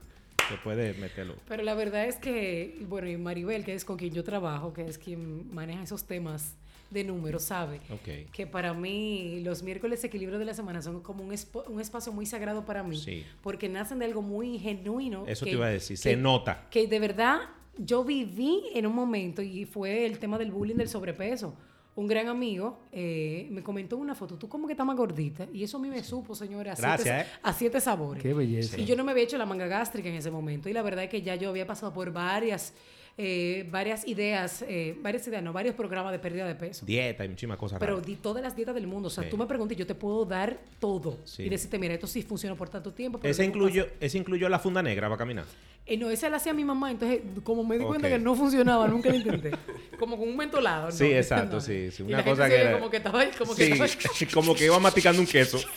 [0.48, 1.34] que puede meterlo.
[1.46, 4.86] Pero la verdad es que, bueno, y Maribel, que es con quien yo trabajo, que
[4.86, 6.56] es quien maneja esos temas
[6.90, 8.30] de números, sabe Ok.
[8.32, 12.12] que para mí los miércoles equilibrio de la semana son como un, espo- un espacio
[12.12, 13.24] muy sagrado para mí, Sí.
[13.42, 15.24] porque nacen de algo muy genuino.
[15.26, 16.66] Eso que- te iba a decir, que- se nota.
[16.70, 17.40] que de verdad
[17.76, 21.54] yo viví en un momento y fue el tema del bullying del sobrepeso.
[21.94, 25.48] Un gran amigo eh, me comentó en una foto, tú como que estás más gordita.
[25.52, 27.26] Y eso a mí me supo, señora, a, Gracias, siete, ¿eh?
[27.42, 28.22] a siete sabores.
[28.22, 28.78] Qué belleza.
[28.78, 30.68] Y yo no me había hecho la manga gástrica en ese momento.
[30.68, 32.72] Y la verdad es que ya yo había pasado por varias,
[33.20, 36.86] eh, varias ideas, eh, varias ideas, no, varios programas de pérdida de peso.
[36.86, 38.06] Dieta y muchísimas cosas Pero raras.
[38.06, 39.08] di todas las dietas del mundo.
[39.08, 39.30] O sea, Sí.
[39.30, 41.18] tú me preguntas y yo te puedo dar todo.
[41.24, 41.42] Sí.
[41.42, 43.18] Y decirte, mira, esto sí funcionó por tanto tiempo.
[43.24, 45.44] Ese incluyó, ese incluyó la funda negra para caminar.
[45.84, 48.86] eh, no, esa la hacía mi mamá, entonces como me di cuenta que no funcionaba,
[48.86, 49.50] nunca lo intenté.
[49.98, 50.86] Como con un mentolado.
[50.86, 50.92] ¿no?
[50.92, 51.60] Sí, exacto, No.
[51.60, 53.54] sí, sí, Y una la gente cosa se que era- como que estaba ahí, como
[53.56, 55.58] que Sí, estaba- como que iba masticando un queso.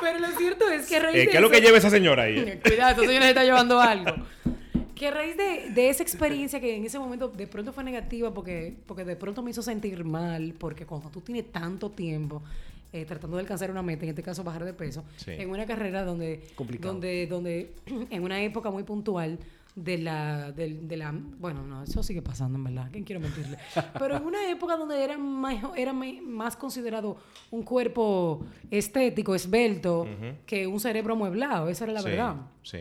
[0.00, 1.90] Pero lo cierto es que a raíz Eh, de ¿Qué es lo que lleva esa
[1.90, 2.58] señora ahí?
[2.64, 4.16] Cuidado, esta señora se está llevando algo.
[5.00, 8.34] Que a raíz de, de esa experiencia que en ese momento de pronto fue negativa
[8.34, 12.42] porque, porque de pronto me hizo sentir mal, porque cuando tú tienes tanto tiempo
[12.92, 15.30] eh, tratando de alcanzar una meta, en este caso bajar de peso, Sí.
[15.30, 16.92] en una carrera donde, Complicado.
[16.92, 17.72] donde, donde
[18.10, 19.38] en una época muy puntual
[19.74, 23.56] de la, del- de, la, bueno, no, eso sigue pasando en verdad, ¿quién quiero mentirle?
[23.98, 27.16] Pero en una época donde era más, era más considerado
[27.52, 30.06] un cuerpo estético, esbelto,
[30.44, 32.36] que un cerebro amueblado, esa era la Sí, verdad.
[32.62, 32.78] Sí,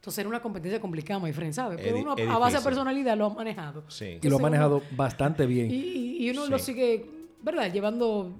[0.00, 1.78] Entonces era una competencia complicada, my friend, ¿sabes?
[1.78, 3.84] Es Pero uno es a base de personalidad lo ha manejado.
[3.88, 4.18] sí.
[4.22, 5.70] Y lo ha manejado uno- bastante bien.
[5.70, 6.50] Y, y- y uno Sí.
[6.50, 7.04] lo sigue,
[7.42, 7.70] ¿verdad?
[7.70, 8.34] Llevando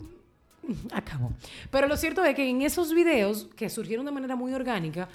[0.92, 1.32] a cabo.
[1.70, 5.06] Pero lo cierto es que en esos videos que surgieron de manera muy orgánica,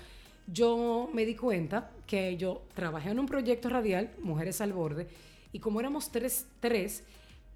[0.46, 5.08] yo me di cuenta que yo trabajé en un proyecto radial, Mujeres al Borde,
[5.52, 7.04] y como éramos tres, tres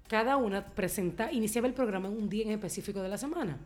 [0.08, 3.56] cada una presenta, iniciaba el programa en un día en específico de la semana.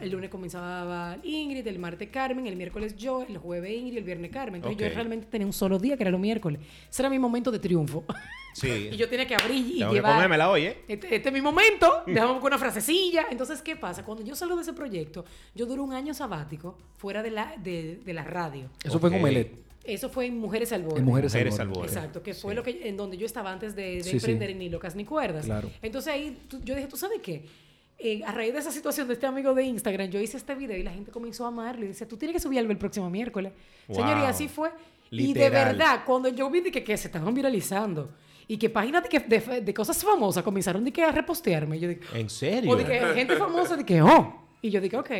[0.00, 4.30] El lunes comenzaba Ingrid, el martes Carmen, el miércoles yo, el jueves Ingrid, el viernes
[4.32, 4.56] Carmen.
[4.56, 6.60] Entonces yo realmente tenía un solo día, que era los miércoles.
[6.90, 8.04] Ese era mi momento de triunfo.
[8.54, 8.90] Sí.
[8.92, 10.12] y yo tenía que abrir y Tengo que llevar...
[10.12, 10.76] comérmela hoy, ¿eh?
[10.86, 13.24] Este, este es mi momento, dejamos con una frasecilla.
[13.30, 14.04] Entonces, ¿qué pasa?
[14.04, 17.96] Cuando yo salgo de ese proyecto, yo duré un año sabático fuera de la, de,
[18.04, 18.68] de la radio.
[18.84, 19.20] Eso fue en.
[19.20, 19.54] Omelet.
[19.84, 20.98] Eso fue en Mujeres al Borde.
[20.98, 21.86] En Mujeres, Mujeres al Borde.
[21.88, 24.58] Exacto, que fue lo que en donde yo estaba antes de, de Sí, emprender en
[24.58, 25.46] Ni Locas Ni Cuerdas.
[25.46, 25.70] Claro.
[25.80, 27.46] Entonces ahí tú- yo dije, ¿tú sabes qué?
[28.04, 30.76] Eh, a raíz de esa situación de este amigo de Instagram, yo hice este video
[30.76, 33.08] y la gente comenzó a amarlo y dice, tú tienes que subir algo el próximo
[33.08, 33.52] miércoles.
[33.86, 34.28] Señor, y Wow.
[34.28, 34.70] así fue.
[35.10, 35.76] Y de Literal.
[35.76, 38.10] verdad, cuando yo vi de que, que se estaban viralizando
[38.48, 41.88] y que páginas de, que- de, de cosas famosas comenzaron de que a repostearme, yo
[41.90, 42.70] dije, ¿En serio?
[42.72, 44.46] o de que gente famosa de que, oh.
[44.60, 45.10] Y yo dije, ok.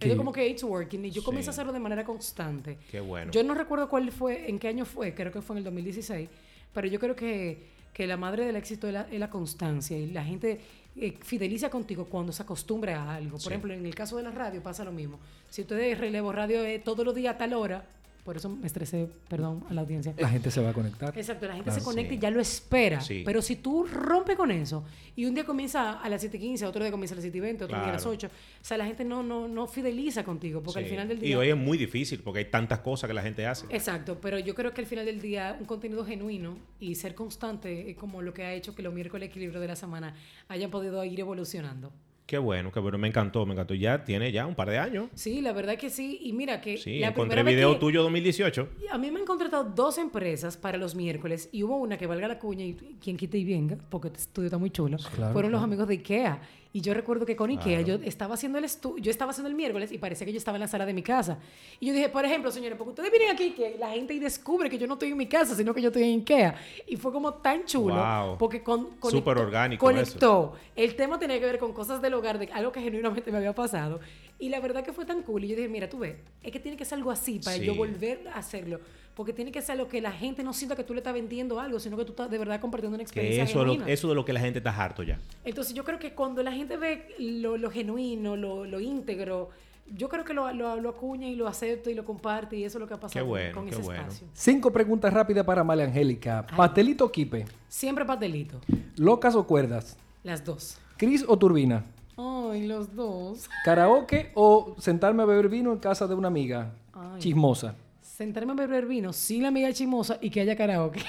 [0.00, 1.06] Yo como que it's working.
[1.06, 1.48] Y yo comencé Sí.
[1.48, 2.76] a hacerlo de manera constante.
[2.90, 3.32] Qué bueno.
[3.32, 6.28] Yo no recuerdo cuál fue, en qué año fue, creo que fue en el 2016.
[6.74, 7.64] Pero yo creo que,
[7.94, 9.96] que la madre del éxito es la, es la constancia.
[9.96, 10.60] Y la gente
[11.00, 13.32] eh, fideliza contigo cuando se acostumbra a algo.
[13.32, 13.48] Por Sí.
[13.48, 15.18] ejemplo, en el caso de la radio pasa lo mismo.
[15.48, 17.84] Si ustedes relevo radio eh, todos los días a tal hora,
[18.28, 20.12] por eso me estresé, perdón, a la audiencia.
[20.18, 21.16] La gente se va a conectar.
[21.16, 21.80] Exacto, la gente Claro.
[21.80, 22.16] se conecta Sí.
[22.16, 23.00] y ya lo espera.
[23.00, 23.22] Sí.
[23.24, 24.84] Pero si tú rompes con eso
[25.16, 27.88] y un día comienza a las 7.15, otro día comienza a las 7.20, otro día
[27.88, 28.14] a las Claro.
[28.18, 30.90] 8, o sea, la gente no, no, no fideliza contigo porque al Sí.
[30.90, 31.38] final del Y día...
[31.38, 33.64] hoy es muy difícil porque hay tantas cosas que la gente hace.
[33.70, 37.88] Exacto, pero yo creo que al final del día un contenido genuino y ser constante
[37.90, 40.14] es como lo que ha hecho que los miércoles equilibrio de la semana
[40.48, 41.90] hayan podido ir evolucionando.
[42.28, 42.98] Qué bueno, qué bueno.
[42.98, 43.72] Me encantó, me encantó.
[43.72, 45.08] Ya tiene ya un par de años.
[45.14, 46.18] Sí, la verdad que sí.
[46.20, 48.68] Y mira que Sí, la encontré video que- tuyo 2018.
[48.92, 52.28] A mí me han contratado dos empresas para los miércoles y hubo una que valga
[52.28, 54.98] la cuña y quien quite y venga, porque este estudio está muy chulo.
[55.14, 56.42] Claro, Fueron los amigos de IKEA.
[56.78, 57.98] Y yo recuerdo que con IKEA Claro.
[58.00, 60.58] yo estaba haciendo el estu yo estaba haciendo el miércoles y parecía que yo estaba
[60.58, 61.36] en la sala de mi casa.
[61.80, 64.70] Y yo dije, por ejemplo, señores, porque ustedes vienen aquí que la gente y descubre
[64.70, 66.54] que yo no estoy en mi casa, sino que yo estoy en IKEA.
[66.86, 68.38] Y fue como tan chulo Wow.
[68.38, 70.52] porque con, conectó- Súper orgánico conectó.
[70.76, 73.54] El tema tenía que ver con cosas del hogar, de algo que genuinamente me había
[73.56, 73.98] pasado.
[74.38, 75.42] Y la verdad que fue tan cool.
[75.42, 76.14] Y yo dije, mira, tú ves,
[76.44, 77.64] es que tiene que ser algo así para Sí.
[77.64, 78.78] yo volver a hacerlo.
[79.18, 81.58] Porque tiene que ser lo que la gente no sienta que tú le estás vendiendo
[81.58, 83.92] algo, sino que tú estás de verdad compartiendo una Que experiencia eso, lo- genuina.
[83.92, 85.18] eso de lo que la gente está harto ya.
[85.44, 89.50] Entonces yo creo que cuando la gente ve lo, lo genuino, lo, lo íntegro,
[89.92, 92.78] yo creo que lo, lo, lo acuña y lo acepta y lo comparte y eso
[92.78, 94.02] es lo que ha pasado Qué bueno, con qué ese bueno.
[94.02, 94.28] espacio.
[94.34, 96.46] Cinco preguntas rápidas para María Angélica.
[96.56, 97.44] Pastelito o quipe.
[97.68, 98.60] Siempre pastelito.
[98.98, 99.96] Locas o cuerdas.
[100.22, 100.78] Las dos.
[100.96, 101.84] Cris o turbina.
[102.16, 103.50] Ay, los dos.
[103.64, 106.70] Karaoke o sentarme a beber vino en casa de una amiga.
[106.92, 107.18] Ay.
[107.20, 107.74] Chismosa.
[108.18, 111.00] Sentarme a beber vino sin la amiga chimosa y que haya karaoke.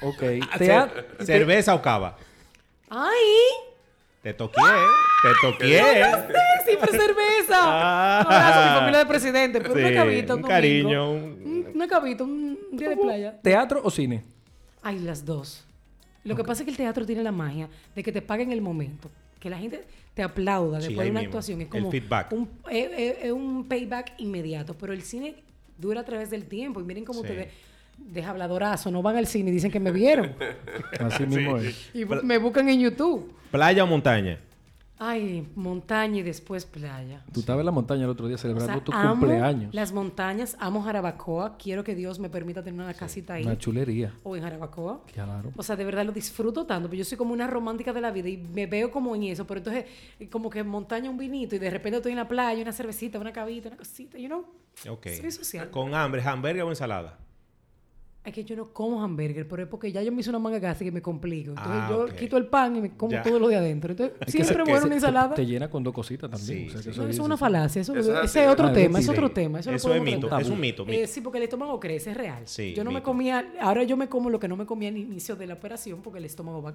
[0.00, 0.22] Ok.
[0.50, 0.86] Ah, Tea-
[1.18, 2.16] Cer- ¿Cerveza o cava?
[2.88, 3.12] ¡Ay!
[4.22, 4.62] Te toqué,
[5.22, 5.82] te toqué.
[6.64, 7.50] Sí, siempre cerveza.
[7.60, 8.24] Ah.
[8.26, 10.48] Un abrazo a mi familia de presidente, pero una Sí, cabita, un, un domingo.
[10.48, 13.38] cariño, un- Un- Una cabita, un día de playa.
[13.42, 14.24] ¿Teatro o cine?
[14.82, 15.66] Ay, las dos.
[16.24, 18.62] Lo que pasa es que el teatro tiene la magia de que te paguen el
[18.62, 19.10] momento.
[19.38, 21.30] Que la gente te aplauda Sí, después ahí de una mismo.
[21.32, 21.60] actuación.
[21.60, 22.32] Es El como feedback.
[22.32, 24.72] Un, es, es- es un payback inmediato.
[24.72, 25.34] Pero el cine
[25.78, 26.80] dura a través del tiempo.
[26.80, 27.26] Y miren cómo Sí.
[27.26, 27.48] ustedes...
[27.96, 30.32] de habladorazo, no van al cine y dicen que me vieron.
[31.00, 31.90] Así mismo es.
[31.94, 33.32] y bu- me buscan en YouTube.
[33.52, 34.38] ¿Playa o montaña?
[34.96, 37.24] Ay, montaña y después playa.
[37.32, 39.74] Tú estabas en la montaña el otro día O celebrando sea, tu amo cumpleaños.
[39.74, 41.56] las montañas, amo Jarabacoa.
[41.58, 43.44] Quiero que Dios me permita tener una casita ahí.
[43.44, 44.14] Una chulería.
[44.22, 45.02] O en Jarabacoa.
[45.12, 45.52] Claro.
[45.56, 46.88] O sea, de verdad lo disfruto tanto.
[46.88, 49.46] Pero yo soy como una romántica de la vida y me veo como en eso.
[49.46, 49.84] Pero entonces,
[50.20, 53.18] eh, como que montaña un vinito y de repente estoy en la playa, una cervecita,
[53.18, 54.44] una cabita, una cosita, you know.
[54.88, 55.08] Ok.
[55.20, 55.70] Soy social.
[55.70, 57.18] ¿Con hambre, hamburger o ensalada?
[58.24, 60.58] Es que yo no como hamburger, pero es porque ya yo me hice una manga
[60.58, 61.50] gas y que me complico.
[61.50, 63.22] Entonces Ah, yo quito el pan y me como Ya.
[63.22, 63.90] todo lo de adentro.
[63.90, 65.34] Entonces, Es siempre bueno una ensalada.
[65.34, 66.58] Te, llena con dos cositas también.
[66.60, 66.90] Sí, o sea, que sí.
[66.90, 67.82] eso No, es- eso es una falacia.
[67.82, 68.98] Eso, Eso es ese es otro Ah, tema.
[68.98, 69.60] Es otro tema.
[69.60, 70.20] Eso, Eso es mito.
[70.20, 70.40] tratar.
[70.40, 70.84] Es un mito.
[70.84, 71.06] Eh, mito.
[71.06, 72.42] sí, porque el estómago crece, es real.
[72.46, 74.96] Sí, yo no me comía, ahora yo me como lo que no me comía al
[74.96, 76.74] inicio de la operación porque el estómago va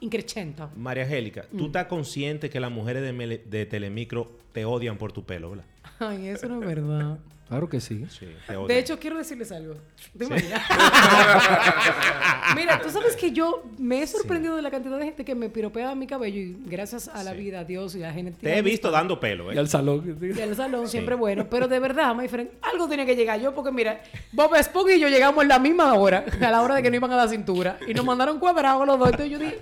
[0.00, 0.70] increchento.
[0.76, 1.56] María Angélica, Mm.
[1.56, 5.64] ¿tú estás consciente que las mujeres de, de Telemicro te odian por tu pelo, verdad?
[5.98, 7.18] Ay, eso no es verdad.
[7.48, 8.04] Claro que sí.
[8.08, 8.66] Sí, odian.
[8.66, 9.74] De hecho, quiero decirles algo.
[10.16, 10.62] ¿Te imaginas?
[12.56, 15.48] Mira, tú sabes que yo me he sorprendido de la cantidad de gente que me
[15.48, 17.38] piropea mi cabello y gracias a la Sí.
[17.38, 18.42] vida, a Dios y a la genética.
[18.42, 19.58] te he visto dando pelo, Y ¿eh?
[19.58, 20.16] al salón.
[20.20, 21.46] Y al salón siempre bueno.
[21.50, 24.00] Pero de verdad, my friend, algo tiene que llegar yo porque mira,
[24.32, 26.96] Bob Esponja y yo llegamos en la misma hora, a la hora de que no
[26.96, 27.78] iban a la cintura.
[27.86, 29.08] Y nos mandaron cuadrados los dos.
[29.10, 29.58] Entonces yo dije,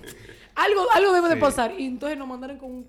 [0.54, 1.40] algo, algo debe de Sí.
[1.40, 1.72] pasar.
[1.78, 2.86] Y entonces nos mandaron con,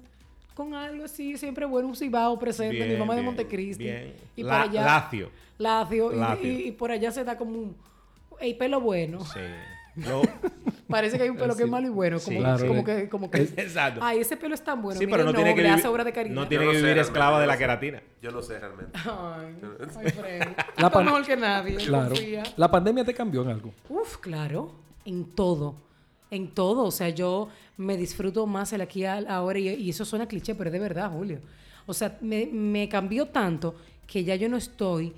[0.54, 3.84] con algo así, siempre bueno, un cibao presente, mi Bien, mamá de Montecristi.
[3.84, 4.14] bien.
[4.36, 4.86] Y La- por allá.
[4.86, 5.32] lacio.
[5.58, 6.12] Lacio.
[6.12, 6.52] y- Lacio.
[6.52, 7.76] Y, y por allá se da como un.
[8.40, 9.24] El pelo bueno.
[9.26, 9.40] Sí.
[9.96, 10.22] Yo-
[10.88, 12.20] Parece que hay un pelo que es malo y bueno.
[12.20, 12.68] Como, Sí, claro.
[12.68, 13.38] como que, como que.
[13.58, 14.00] Exacto.
[14.04, 15.00] Ay, ese pelo es tan bueno.
[15.00, 16.36] sí, pero no, tiene que le vivir, hace obra de caridad.
[16.36, 18.02] no tiene que no vivir esclava de la no queratina.
[18.22, 18.92] Yo no sé realmente.
[19.06, 19.56] Ay,
[19.98, 20.42] ay, Fred.
[20.78, 21.76] La mejor que nadie.
[21.78, 22.10] Claro.
[22.10, 22.44] confía.
[22.58, 23.72] La pandemia te cambió en algo.
[23.90, 24.72] Uf, claro.
[25.06, 25.76] En todo.
[26.36, 26.84] En todo.
[26.86, 29.60] O sea, yo me disfruto más el aquí al ahora.
[29.60, 31.40] Y, y eso suena cliché, pero es de verdad, Julio.
[31.86, 33.76] O sea, me, me cambió tanto
[34.08, 35.14] que ya yo no estoy.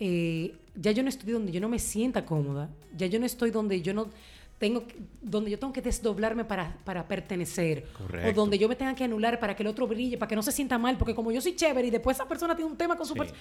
[0.00, 2.68] eh, ya yo no estoy donde yo no me sienta cómoda.
[2.96, 4.06] Ya yo no estoy donde yo no.
[4.58, 7.84] Tengo que- donde yo tengo que desdoblarme para, para pertenecer.
[7.96, 8.30] Correcto.
[8.30, 10.42] O donde yo me tenga que anular para que el otro brille, para que no
[10.42, 10.96] se sienta mal.
[10.98, 13.18] Porque como yo soy chévere y después esa persona tiene un tema con su Sí.
[13.20, 13.40] persona.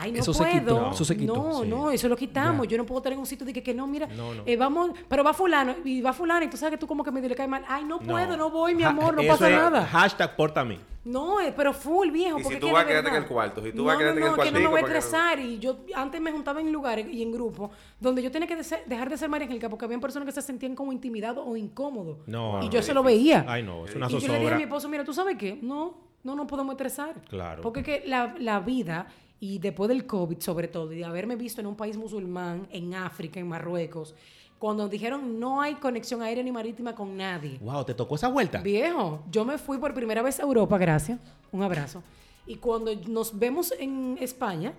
[0.00, 0.60] Ay, no Eso se puedo.
[0.60, 1.34] quitó, eso se quitó.
[1.34, 1.68] No, Sí.
[1.68, 2.66] no, eso lo quitamos.
[2.66, 2.70] Ya.
[2.72, 4.42] Yo no puedo tener un sitio de que, que no, mira, No, no.
[4.46, 7.10] eh, vamos, pero va fulano, y va fulano, y tú sabes que tú como que
[7.10, 7.64] medio le cae mal.
[7.68, 9.84] Ay, no puedo, no, voy, mi Ha- amor, no pasa es nada.
[9.86, 10.78] Hashtag porta a mí.
[11.04, 12.38] No, eh, pero full, viejo.
[12.38, 13.98] Y porque si tú vas a quedarte en el cuarto, si tú no, vas a
[13.98, 15.38] quedarte no, en el no, que no me voy a no- estresar.
[15.40, 18.82] Y yo antes me juntaba en lugares y en grupos donde yo tenía que de-
[18.86, 22.18] dejar de ser María Angélica porque había personas que se sentían como intimidados o incómodos.
[22.26, 23.44] No, y no, yo se lo veía.
[23.48, 24.56] Ay, no, es una Y yo le dije a zozobra.
[24.58, 25.58] mi esposo, mira, ¿tú sabes qué?
[25.62, 27.20] No, no nos podemos estresar.
[27.28, 27.62] Claro.
[27.62, 29.08] Porque que la, la vida,
[29.40, 32.94] y después del COVID sobre todo, y de haberme visto en un país musulmán, en
[32.94, 34.14] África, en Marruecos,
[34.58, 37.58] cuando dijeron no hay conexión aérea ni marítima con nadie.
[37.60, 38.60] Wow, ¿te tocó esa vuelta?
[38.60, 41.18] Viejo, yo me fui por primera vez a Europa, gracias.
[41.52, 42.02] Un abrazo.
[42.46, 44.72] Y cuando nos vemos en España,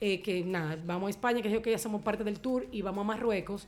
[0.00, 2.82] eh, que nada, vamos a España, que yo que ya somos parte del tour, y
[2.82, 3.66] vamos a Marruecos.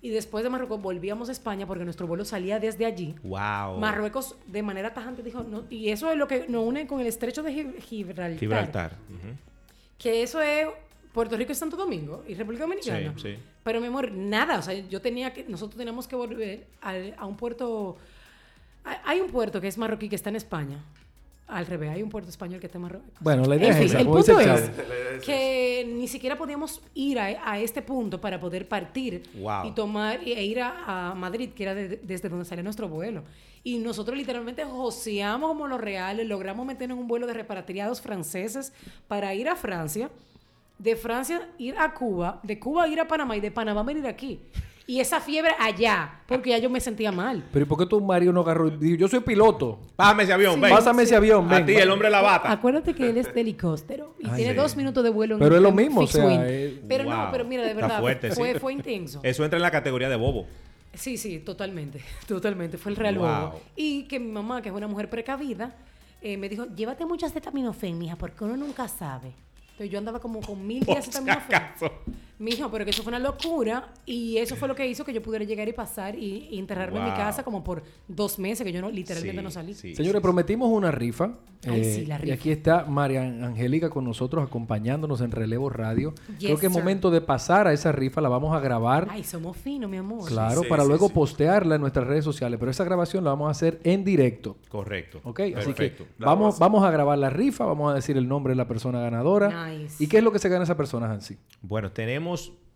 [0.00, 3.16] Y después de Marruecos volvíamos a España porque nuestro vuelo salía desde allí.
[3.24, 3.78] Wow.
[3.78, 7.06] Marruecos de manera tajante dijo, no, y eso es lo que nos une con el
[7.08, 8.96] estrecho de Gib- Gibraltar, Gibraltar.
[9.98, 10.68] Que eso es
[11.12, 13.12] Puerto Rico y Santo Domingo y República Dominicana.
[13.16, 13.38] Sí, sí.
[13.64, 17.36] Pero mi amor, nada, o sea, yo tenía que, nosotros teníamos que volver a, un
[17.36, 17.96] puerto,
[19.04, 20.78] hay un puerto que es marroquí que está en España.
[21.48, 23.08] Al revés, hay un puerto español que está en Marruecos.
[23.20, 24.00] Bueno, la idea En es fin, esa.
[24.00, 24.70] el punto es
[25.24, 29.66] que ni siquiera podíamos ir a, a este punto para poder partir Wow.
[29.66, 33.22] y tomar e ir a, a Madrid, que era de- desde donde salía nuestro vuelo.
[33.64, 38.72] Y nosotros literalmente joseamos como los reales, logramos meternos en un vuelo de repatriados franceses
[39.08, 40.10] para ir a Francia,
[40.78, 44.40] de Francia ir a Cuba, de Cuba ir a Panamá y de Panamá venir aquí.
[44.90, 47.44] Y esa fiebre allá, porque ya yo me sentía mal.
[47.52, 49.78] Pero ¿y por qué tu marido no agarró y dijo, yo soy piloto?
[49.96, 50.60] Pásame ese avión, Sí.
[50.62, 50.70] ven.
[50.70, 51.62] Pásame ese avión, ven.
[51.62, 52.50] A ti, el hombre de la bata.
[52.50, 54.56] Acuérdate que él es de helicóptero y Ay, tiene sí.
[54.56, 55.34] dos minutos de vuelo.
[55.34, 58.30] en- Pero es lo mismo, o sea, es- Pero no, pero mira, de verdad, fuerte,
[58.32, 58.58] fue, sí.
[58.58, 59.20] fue intenso.
[59.22, 60.46] Eso entra en la categoría de bobo.
[60.94, 62.78] Sí, sí, totalmente, totalmente.
[62.78, 63.26] Fue el real Wow.
[63.28, 63.60] bobo.
[63.76, 65.76] Y que mi mamá, que es una mujer precavida,
[66.22, 69.34] eh, me dijo, llévate mucho acetaminofén, mija, porque uno nunca sabe.
[69.72, 71.62] Entonces yo andaba como con mil de Por si acetaminofén.
[72.38, 75.20] Mijo, pero que eso fue una locura y eso fue lo que hizo que yo
[75.20, 78.72] pudiera llegar y pasar y, y enterrarme en mi casa como por dos meses que
[78.72, 79.74] yo no, literalmente Sí, no salí.
[79.74, 79.94] sí.
[79.94, 81.32] Señores, prometimos una rifa.
[81.66, 82.34] Ay, eh, sí, la Y rifa.
[82.34, 86.14] aquí está María Angélica con nosotros acompañándonos en Relevo Radio.
[86.38, 88.20] Creo que es momento de pasar a esa rifa.
[88.20, 89.08] La vamos a grabar.
[89.10, 90.28] Ay, somos finos, mi amor.
[90.28, 91.14] Claro, Sí, para sí, luego sí.
[91.14, 92.58] postearla en nuestras redes sociales.
[92.60, 94.56] Pero esa grabación la vamos a hacer en directo.
[94.68, 95.20] Correcto.
[95.24, 95.40] ¿Ok?
[95.40, 96.06] Así que Perfecto.
[96.18, 98.56] La vamos, vamos a- vamos a grabar la rifa, vamos a decir el nombre de
[98.56, 99.68] la persona ganadora.
[99.70, 100.02] Nice.
[100.02, 101.36] ¿Y qué es lo que se gana esa persona, Hansi?
[101.62, 102.27] Bueno, tenemos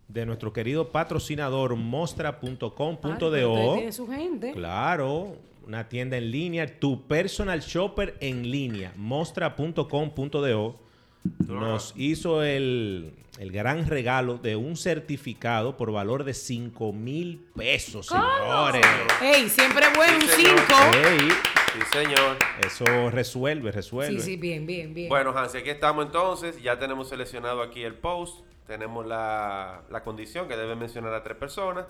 [0.09, 3.93] de nuestro querido patrocinador mostra.com.do.
[3.93, 4.53] su gente.
[4.53, 5.37] Claro,
[5.67, 10.81] una tienda en línea, tu personal shopper en línea, mostra.com.do.
[11.47, 18.07] nos hizo el, el gran regalo de un certificado por valor de 5 mil pesos,
[18.07, 18.85] señores.
[19.23, 19.49] ¡Ey!
[19.49, 20.61] Siempre bueno un Sí, señor.
[20.69, 21.09] 5.
[21.09, 21.19] Ey,
[21.73, 22.37] Sí, señor.
[22.67, 24.21] eso resuelve, resuelve.
[24.21, 25.09] Sí, sí, bien, bien, bien.
[25.09, 26.61] Bueno, Hansi, aquí estamos entonces.
[26.61, 28.45] Ya tenemos seleccionado aquí el post.
[28.67, 31.85] Tenemos la, la condición que debe mencionar a tres personas.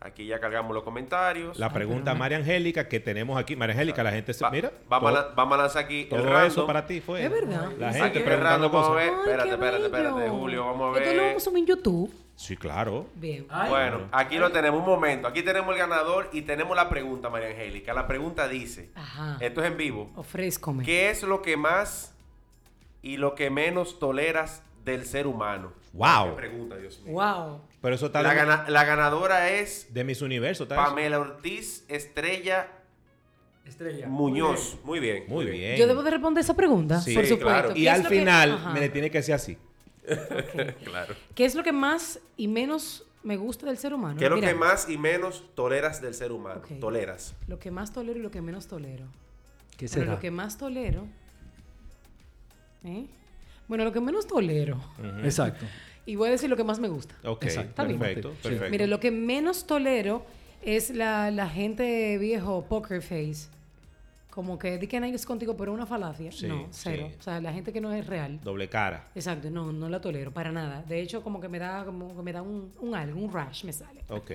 [0.00, 1.58] Aquí ya cargamos los comentarios.
[1.58, 3.56] La pregunta a María Angélica que tenemos aquí.
[3.56, 4.44] María Angélica, la gente se.
[4.44, 6.46] Va- Mira, vamos, todo, a, la- vamos a lanzar aquí el todo random.
[6.46, 7.24] eso para ti fue.
[7.24, 7.72] Es verdad.
[7.78, 9.04] La gente el preguntando random, vamos a cosas.
[9.04, 9.12] ver.
[9.12, 10.28] Ay, Espérate, espérate, espérate.
[10.30, 11.26] Julio, vamos a Esto lo ver.
[11.30, 12.14] vamos a subir en YouTube.
[12.36, 13.06] Sí, claro.
[13.16, 13.48] Bien.
[13.68, 15.26] Bueno, aquí lo tenemos, un momento.
[15.26, 17.92] Aquí tenemos el ganador y tenemos la pregunta, María Angélica.
[17.92, 19.36] La pregunta dice, Ajá.
[19.40, 20.84] esto es en vivo, Ofrézcome.
[20.84, 22.14] ¿qué es lo que más
[23.02, 25.72] y lo que menos toleras del ser humano?
[25.92, 26.30] Wow.
[26.30, 27.12] Qué pregunta, Dios mío.
[27.14, 27.60] Wow.
[27.80, 30.66] Pero eso está La, de, gana- la ganadora es de mis universos.
[30.68, 32.68] Pamela Ortiz Estrella
[33.64, 34.06] Estrella.
[34.08, 34.78] Muñoz.
[34.84, 35.24] Muy bien.
[35.28, 35.76] Muy bien.
[35.76, 37.46] Yo debo de responder esa pregunta, Sí, por supuesto.
[37.46, 37.74] claro.
[37.74, 39.58] ¿Qué Y al que- final me le tiene que decir así.
[40.84, 41.14] Claro.
[41.34, 44.18] ¿Qué es lo que más y menos me gusta del ser humano?
[44.18, 46.62] ¿Qué es lo Mira, que más y menos toleras del ser humano?
[46.80, 47.34] Toleras.
[47.46, 49.04] Lo que más tolero y lo que menos tolero.
[49.76, 50.12] ¿Qué Pero será?
[50.12, 51.04] lo que más tolero.
[52.84, 53.06] ¿eh?
[53.68, 54.80] Bueno, lo que menos tolero.
[55.22, 55.64] Exacto.
[56.06, 57.14] Y voy a decir lo que más me gusta.
[57.24, 57.74] Ok, Exacto.
[57.86, 58.38] Perfecto, Sí.
[58.42, 58.70] perfecto.
[58.70, 60.24] Mire, lo que menos tolero
[60.62, 63.48] es la, la gente viejo poker face.
[64.30, 66.30] Como que di que nadie es contigo, pero una falacia.
[66.30, 67.06] Sí, no, cero.
[67.10, 67.16] sí.
[67.18, 68.38] O sea, la gente que no es real.
[68.42, 69.08] Doble cara.
[69.14, 70.82] Exacto, no, no la tolero para nada.
[70.86, 73.64] De hecho, como que me da, como que me da un, un algo, un rash
[73.64, 74.04] me sale.
[74.08, 74.30] Ok.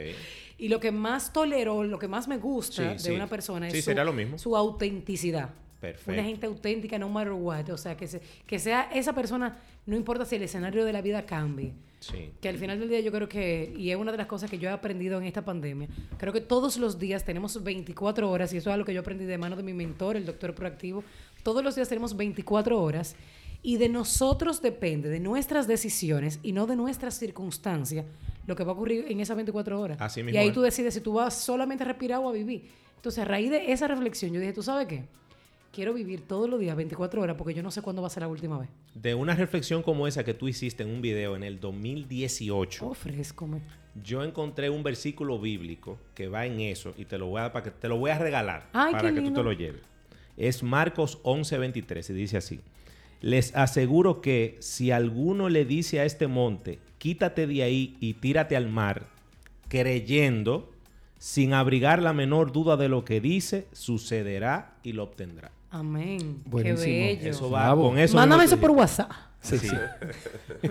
[0.57, 3.11] Y lo que más tolero, lo que más me gusta Sí, de sí.
[3.11, 4.37] una persona Sí, es sería lo mismo.
[4.37, 5.51] su autenticidad.
[5.83, 6.13] Perfecto.
[6.13, 7.69] Una gente auténtica, no matter what.
[7.71, 11.01] O sea, que, se- que sea esa persona, no importa si el escenario de la
[11.01, 11.73] vida cambie.
[11.99, 12.31] Sí.
[12.39, 14.57] Que al final del día yo creo que, y es una de las cosas que
[14.57, 18.57] yo he aprendido en esta pandemia, creo que todos los días tenemos 24 horas, y
[18.57, 21.03] eso es algo que yo aprendí de mano de mi mentor, el doctor proactivo,
[21.43, 23.17] todos los días tenemos 24 horas,
[23.61, 28.05] y de nosotros depende, de nuestras decisiones y no de nuestras circunstancias,
[28.47, 29.97] lo que va a ocurrir en esas 24 horas.
[29.99, 30.53] Así y mismo ahí es.
[30.53, 32.69] tú decides si tú vas solamente a respirar o a vivir.
[32.97, 35.03] Entonces, a raíz de esa reflexión, yo dije, ¿tú sabes qué?
[35.73, 38.21] Quiero vivir todos los días 24 horas porque yo no sé cuándo va a ser
[38.21, 38.69] la última vez.
[38.93, 43.59] De una reflexión como esa que tú hiciste en un video en el 2018, Ofrézcome.
[44.03, 47.63] yo encontré un versículo bíblico que va en eso y te lo voy a, para
[47.63, 49.81] que, te lo voy a regalar Ay, para que tú te lo lleves.
[50.37, 52.59] Es Marcos 11:23 y dice así.
[53.21, 58.55] Les aseguro que si alguno le dice a este monte, quítate de ahí y tírate
[58.55, 59.07] al mar,
[59.69, 60.69] creyendo,
[61.17, 65.51] sin abrigar la menor duda de lo que dice, sucederá y lo obtendrá.
[65.73, 66.41] Amén.
[66.45, 66.83] Buenísimo.
[66.85, 67.29] Qué bello.
[67.31, 67.89] Eso va Bravo.
[67.89, 68.15] con eso.
[68.15, 69.11] Mándame eso por WhatsApp.
[69.41, 69.67] Sí, sí.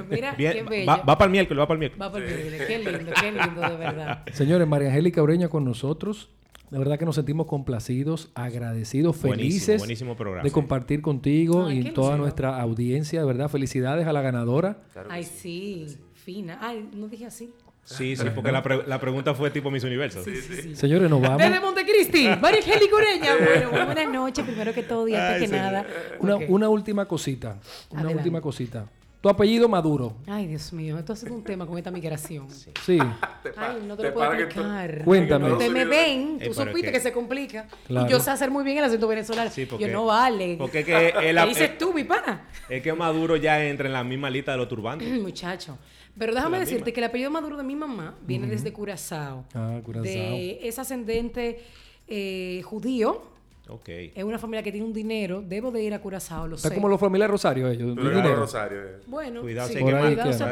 [0.09, 0.87] Mira, Bien, qué bello.
[0.87, 2.01] va, va para el miércoles, va para el miércoles.
[2.09, 2.63] Va por el miércoles.
[2.67, 4.23] Qué lindo, qué lindo, de verdad.
[4.33, 6.31] Señores, María Angélica Ureña con nosotros.
[6.71, 10.43] De verdad que nos sentimos complacidos, agradecidos, felices buenísimo programa.
[10.45, 10.55] de Sí.
[10.55, 13.21] compartir contigo Ay, y toda nuestra audiencia.
[13.21, 14.79] De verdad, felicidades a la ganadora.
[14.95, 15.85] Claro Ay, sí.
[15.89, 16.59] sí, fina.
[16.63, 17.53] Ay, no dije así.
[17.85, 20.25] Sí, sí, porque la, pre- la pregunta fue tipo Mis Universos.
[20.25, 20.77] Sí, sí, sí.
[20.77, 21.39] Señores, nos vamos.
[21.39, 23.35] Desde Montecristi, María Angélica Ureña.
[23.37, 24.45] Bueno, muy buenas noches.
[24.45, 25.65] Primero que todo y antes Ay, que señor.
[25.65, 25.87] nada.
[26.21, 27.57] Una, una última cosita.
[27.91, 28.19] Una Adelante.
[28.19, 28.87] última cosita.
[29.23, 30.17] Tu apellido Maduro.
[30.27, 32.51] Ay, Dios mío, esto ha sido un tema con esta migración.
[32.51, 32.99] Sí.
[33.57, 35.05] Ay, no te, te lo puedo para que explicar.
[35.05, 35.53] Cuéntame.
[35.53, 37.69] Ustedes me ven, Eh, tú supiste que- se complica.
[37.87, 38.09] Claro.
[38.09, 39.49] Y yo sé hacer muy bien el acento venezolano.
[39.49, 40.57] Sí, porque- yo no vale.
[40.59, 42.49] porque es que él- ¿Qué dices tú, mi pana?
[42.69, 45.09] Es que Maduro ya entra en la misma lista de los turbantes.
[45.23, 45.79] Muchacho.
[46.19, 46.93] Pero déjame decirte misma.
[46.95, 49.45] que el apellido Maduro de mi mamá viene desde Curazao.
[49.55, 50.03] Ah, Curazao.
[50.05, 51.61] De es ascendente
[52.09, 53.23] eh, judío.
[53.69, 53.89] Ok.
[53.89, 55.41] Es una familia que tiene un dinero.
[55.41, 56.75] Debo de ir a Curazao, lo Está sé.
[56.75, 57.95] como los familiares Rosario ellos.
[57.95, 58.37] De dinero.
[58.37, 58.83] Rosario.
[58.83, 59.01] eh.
[59.07, 60.45] Bueno, Cuidado, sí, sé que Por ahí cuidado, que- sé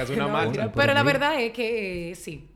[0.00, 2.46] hace una No, Pero la verdad es que eh, sí.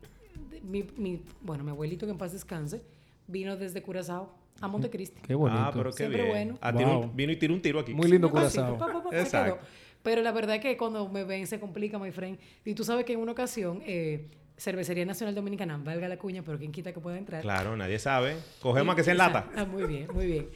[0.63, 2.81] Mi, mi- bueno, mi abuelito que en paz descanse
[3.27, 5.21] vino desde Curazao a Montecristi.
[5.21, 5.59] Qué bonito.
[5.61, 6.29] Ah, pero qué Siempre bien.
[6.33, 6.57] bueno.
[6.61, 7.11] Ah, tiró un- Wow.
[7.15, 7.93] vino y tiró un tiro aquí.
[7.93, 8.77] Muy lindo pasito, Curazao.
[8.77, 9.55] pa, pa, pa, se Exacto.
[9.55, 9.65] quedó.
[10.03, 12.37] Pero la verdad es que cuando me ven se complica, my friend.
[12.63, 16.57] Y tú sabes que en una ocasión, eh, Cervecería Nacional Dominicana, valga la cuña, pero
[16.57, 17.41] quien quita que pueda entrar.
[17.41, 18.37] Claro, nadie sabe.
[18.61, 19.47] Cogemos a que sea en lata.
[19.55, 20.49] Ah, muy bien, muy bien.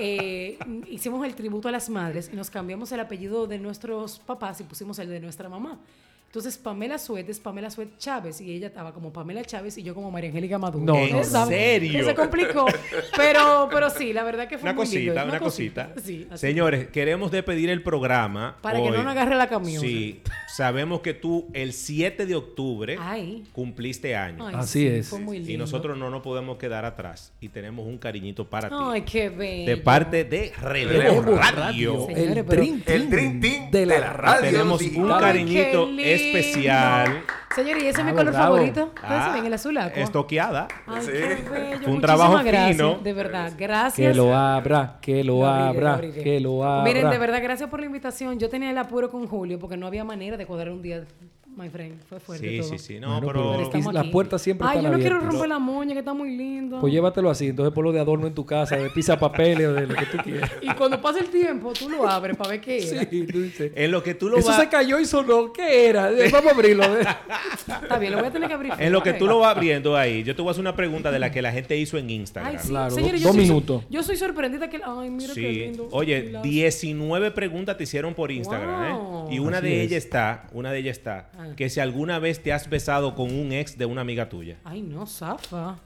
[0.00, 4.60] Eh, hicimos el tributo a las madres y nos cambiamos el apellido de nuestros papás
[4.60, 5.78] y pusimos el de nuestra mamá.
[6.34, 9.94] Entonces, Pamela Suet es Pamela Suet Chávez y ella estaba como Pamela Chávez y yo
[9.94, 10.84] como María Angélica Maduro.
[10.84, 11.92] No, ¿En serio?
[11.92, 12.66] Que se complicó.
[13.16, 15.12] Pero, pero sí, la verdad que fue Una muy lindo.
[15.14, 15.92] cosita, una cosita.
[16.02, 16.40] Sí, así.
[16.40, 18.56] Señores, queremos despedir el programa.
[18.62, 19.80] Para que no nos agarre la camión.
[19.80, 23.44] Sí, sabemos que tú el 7 de octubre Ay.
[23.52, 24.44] cumpliste años.
[24.48, 25.08] Ay, Así sí, es.
[25.08, 25.52] Fue muy lindo.
[25.52, 27.32] Y nosotros no nos podemos quedar atrás.
[27.40, 28.74] Y tenemos un cariñito para ti.
[28.76, 29.70] Ay, qué bello.
[29.70, 32.06] de parte de Relevo Relevo Radio.
[32.06, 32.44] Señores,
[32.86, 34.50] El Team de la de la radio.
[34.50, 36.23] Tenemos un cariñito Ay, qué lindo.
[36.26, 37.22] Especial
[37.54, 38.56] Señor, ¿y ese es mi color bravo.
[38.56, 38.90] favorito?
[38.94, 40.02] ¿Ustedes ven el azul aqua?
[40.02, 40.66] Estoqueada.
[40.86, 41.12] Ay, Sí.
[41.12, 41.44] qué bello.
[41.48, 42.94] Fue un Muchísimas trabajo gracias, fino.
[43.00, 44.08] De verdad, gracias.
[44.08, 46.84] Que lo abra, que lo, Lo abriré, abra, lo que lo abra.
[46.84, 48.38] Miren, de verdad, gracias por la invitación.
[48.40, 51.04] Yo tenía el apuro con Julio porque no había manera de cuadrar un día,
[51.56, 52.00] my friend.
[52.08, 52.68] Fue fuerte Sí, todo.
[52.70, 53.00] sí, sí.
[53.00, 53.92] No, Bueno, pero...
[53.92, 56.80] las puertas siempre Ay, están yo no quiero romper la moña, que está muy lindo.
[56.80, 59.86] Pues llévatelo así, entonces ponlo de adorno en tu casa, de pizza papeles o de
[59.86, 60.50] lo que tú quieras.
[60.62, 63.04] Y cuando pase el tiempo, tú lo abres para ver qué era.
[63.10, 63.72] Sí, tú dices.
[63.74, 65.52] En lo que tú lo Eso se cayó y sonó.
[65.52, 66.10] ¿Qué era?
[66.10, 66.84] Eh, Vamos a abrirlo.
[66.98, 68.72] Está bien, lo voy a tener que abrir.
[68.78, 71.10] En lo que tú lo vas abriendo ahí, yo te voy a hacer una pregunta
[71.10, 72.52] de la que la gente hizo en Instagram.
[72.52, 72.68] Ay, sí.
[72.68, 73.82] Claro, yo dos soy- minutos.
[73.90, 74.80] Yo soy sorprendida que...
[74.84, 75.58] Ay, mira qué Sí.
[75.60, 75.88] lindo.
[75.92, 79.28] Oye, Las- 19 preguntas te hicieron por Instagram, Wow.
[79.30, 79.34] ¿eh?
[79.34, 81.43] Y una Así de ellas está, una de ellas está, Ah.
[81.56, 84.56] Que si alguna vez te has besado con un ex de una amiga tuya.
[84.64, 85.76] Ay, no, zafa.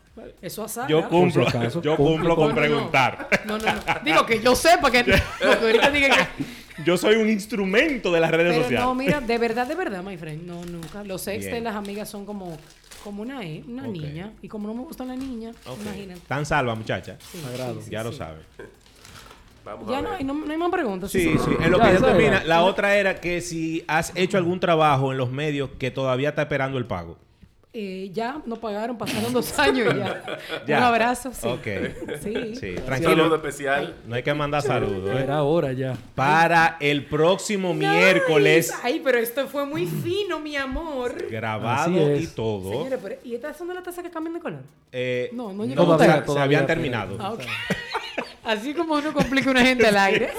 [0.43, 0.89] Eso asara.
[0.89, 1.47] Yo cumplo,
[1.81, 3.29] yo cumplo con- No, preguntar.
[3.47, 3.81] No, no, no.
[4.05, 5.05] Digo que yo sepa que...
[5.05, 6.45] Porque ahorita digan que...
[6.85, 8.87] Yo soy un instrumento de las redes Pero sociales.
[8.87, 10.45] no, mira, de verdad, de verdad, my friend.
[10.47, 11.03] No, nunca.
[11.05, 12.57] Los ex de las amigas son como,
[13.05, 14.33] como una, e- una niña.
[14.43, 15.53] Y como no me gusta la niña,
[15.83, 16.21] imagínate.
[16.29, 17.17] Tan salva, muchacha.
[17.33, 17.75] Sí, Sagrado.
[17.81, 18.19] sí, sí, ya lo sí.
[19.75, 20.19] Vamos Ya a no ver.
[20.19, 21.11] hay, no, no hay más preguntas.
[21.11, 21.51] Sí, sí.
[21.61, 22.45] En lo Ya, que ya esa termina, era.
[22.45, 26.43] la otra era que si has hecho algún trabajo en los medios que todavía está
[26.43, 27.17] esperando el pago.
[27.75, 30.23] Eh, ya no pagaron, pasaron dos años ya.
[30.67, 30.79] Ya.
[30.79, 31.47] Un abrazo, sí.
[31.47, 31.67] Ok.
[32.23, 32.55] Sí.
[32.57, 33.35] Sí, Saludo tranquilo.
[33.37, 33.95] especial.
[34.07, 35.15] No hay que mandar saludos.
[35.15, 35.23] ¿eh?
[35.23, 35.95] Era hora ya.
[36.15, 41.27] Para el próximo miércoles, Ay, pero esto fue muy fino, mi amor.
[41.31, 42.71] grabado y todo.
[42.71, 44.61] Señores, pero, ¿y estas son de las tazas que cambian de color?
[44.91, 47.17] Eh, No, no no, llegó Todavía, se- se, todavía, habían terminado.
[47.21, 47.35] Ah.
[48.49, 50.31] Así como uno complica una gente al aire.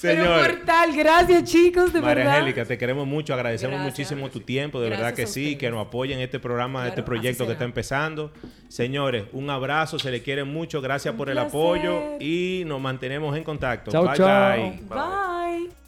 [0.00, 2.38] Pero Señor, mortal, gracias chicos, de María verdad.
[2.38, 3.92] Angélica, te queremos mucho, agradecemos Gracias.
[3.98, 7.02] muchísimo tu tiempo, de verdad que sí, que nos apoyen en este programa, Claro, este
[7.02, 8.32] proyecto que está empezando.
[8.68, 13.36] Señores, un abrazo, se le quiere mucho, gracias Un por el apoyo y nos mantenemos
[13.36, 13.90] en contacto.
[13.90, 14.56] Chao, bye chao.
[14.56, 14.80] bye.
[14.88, 15.83] Bye,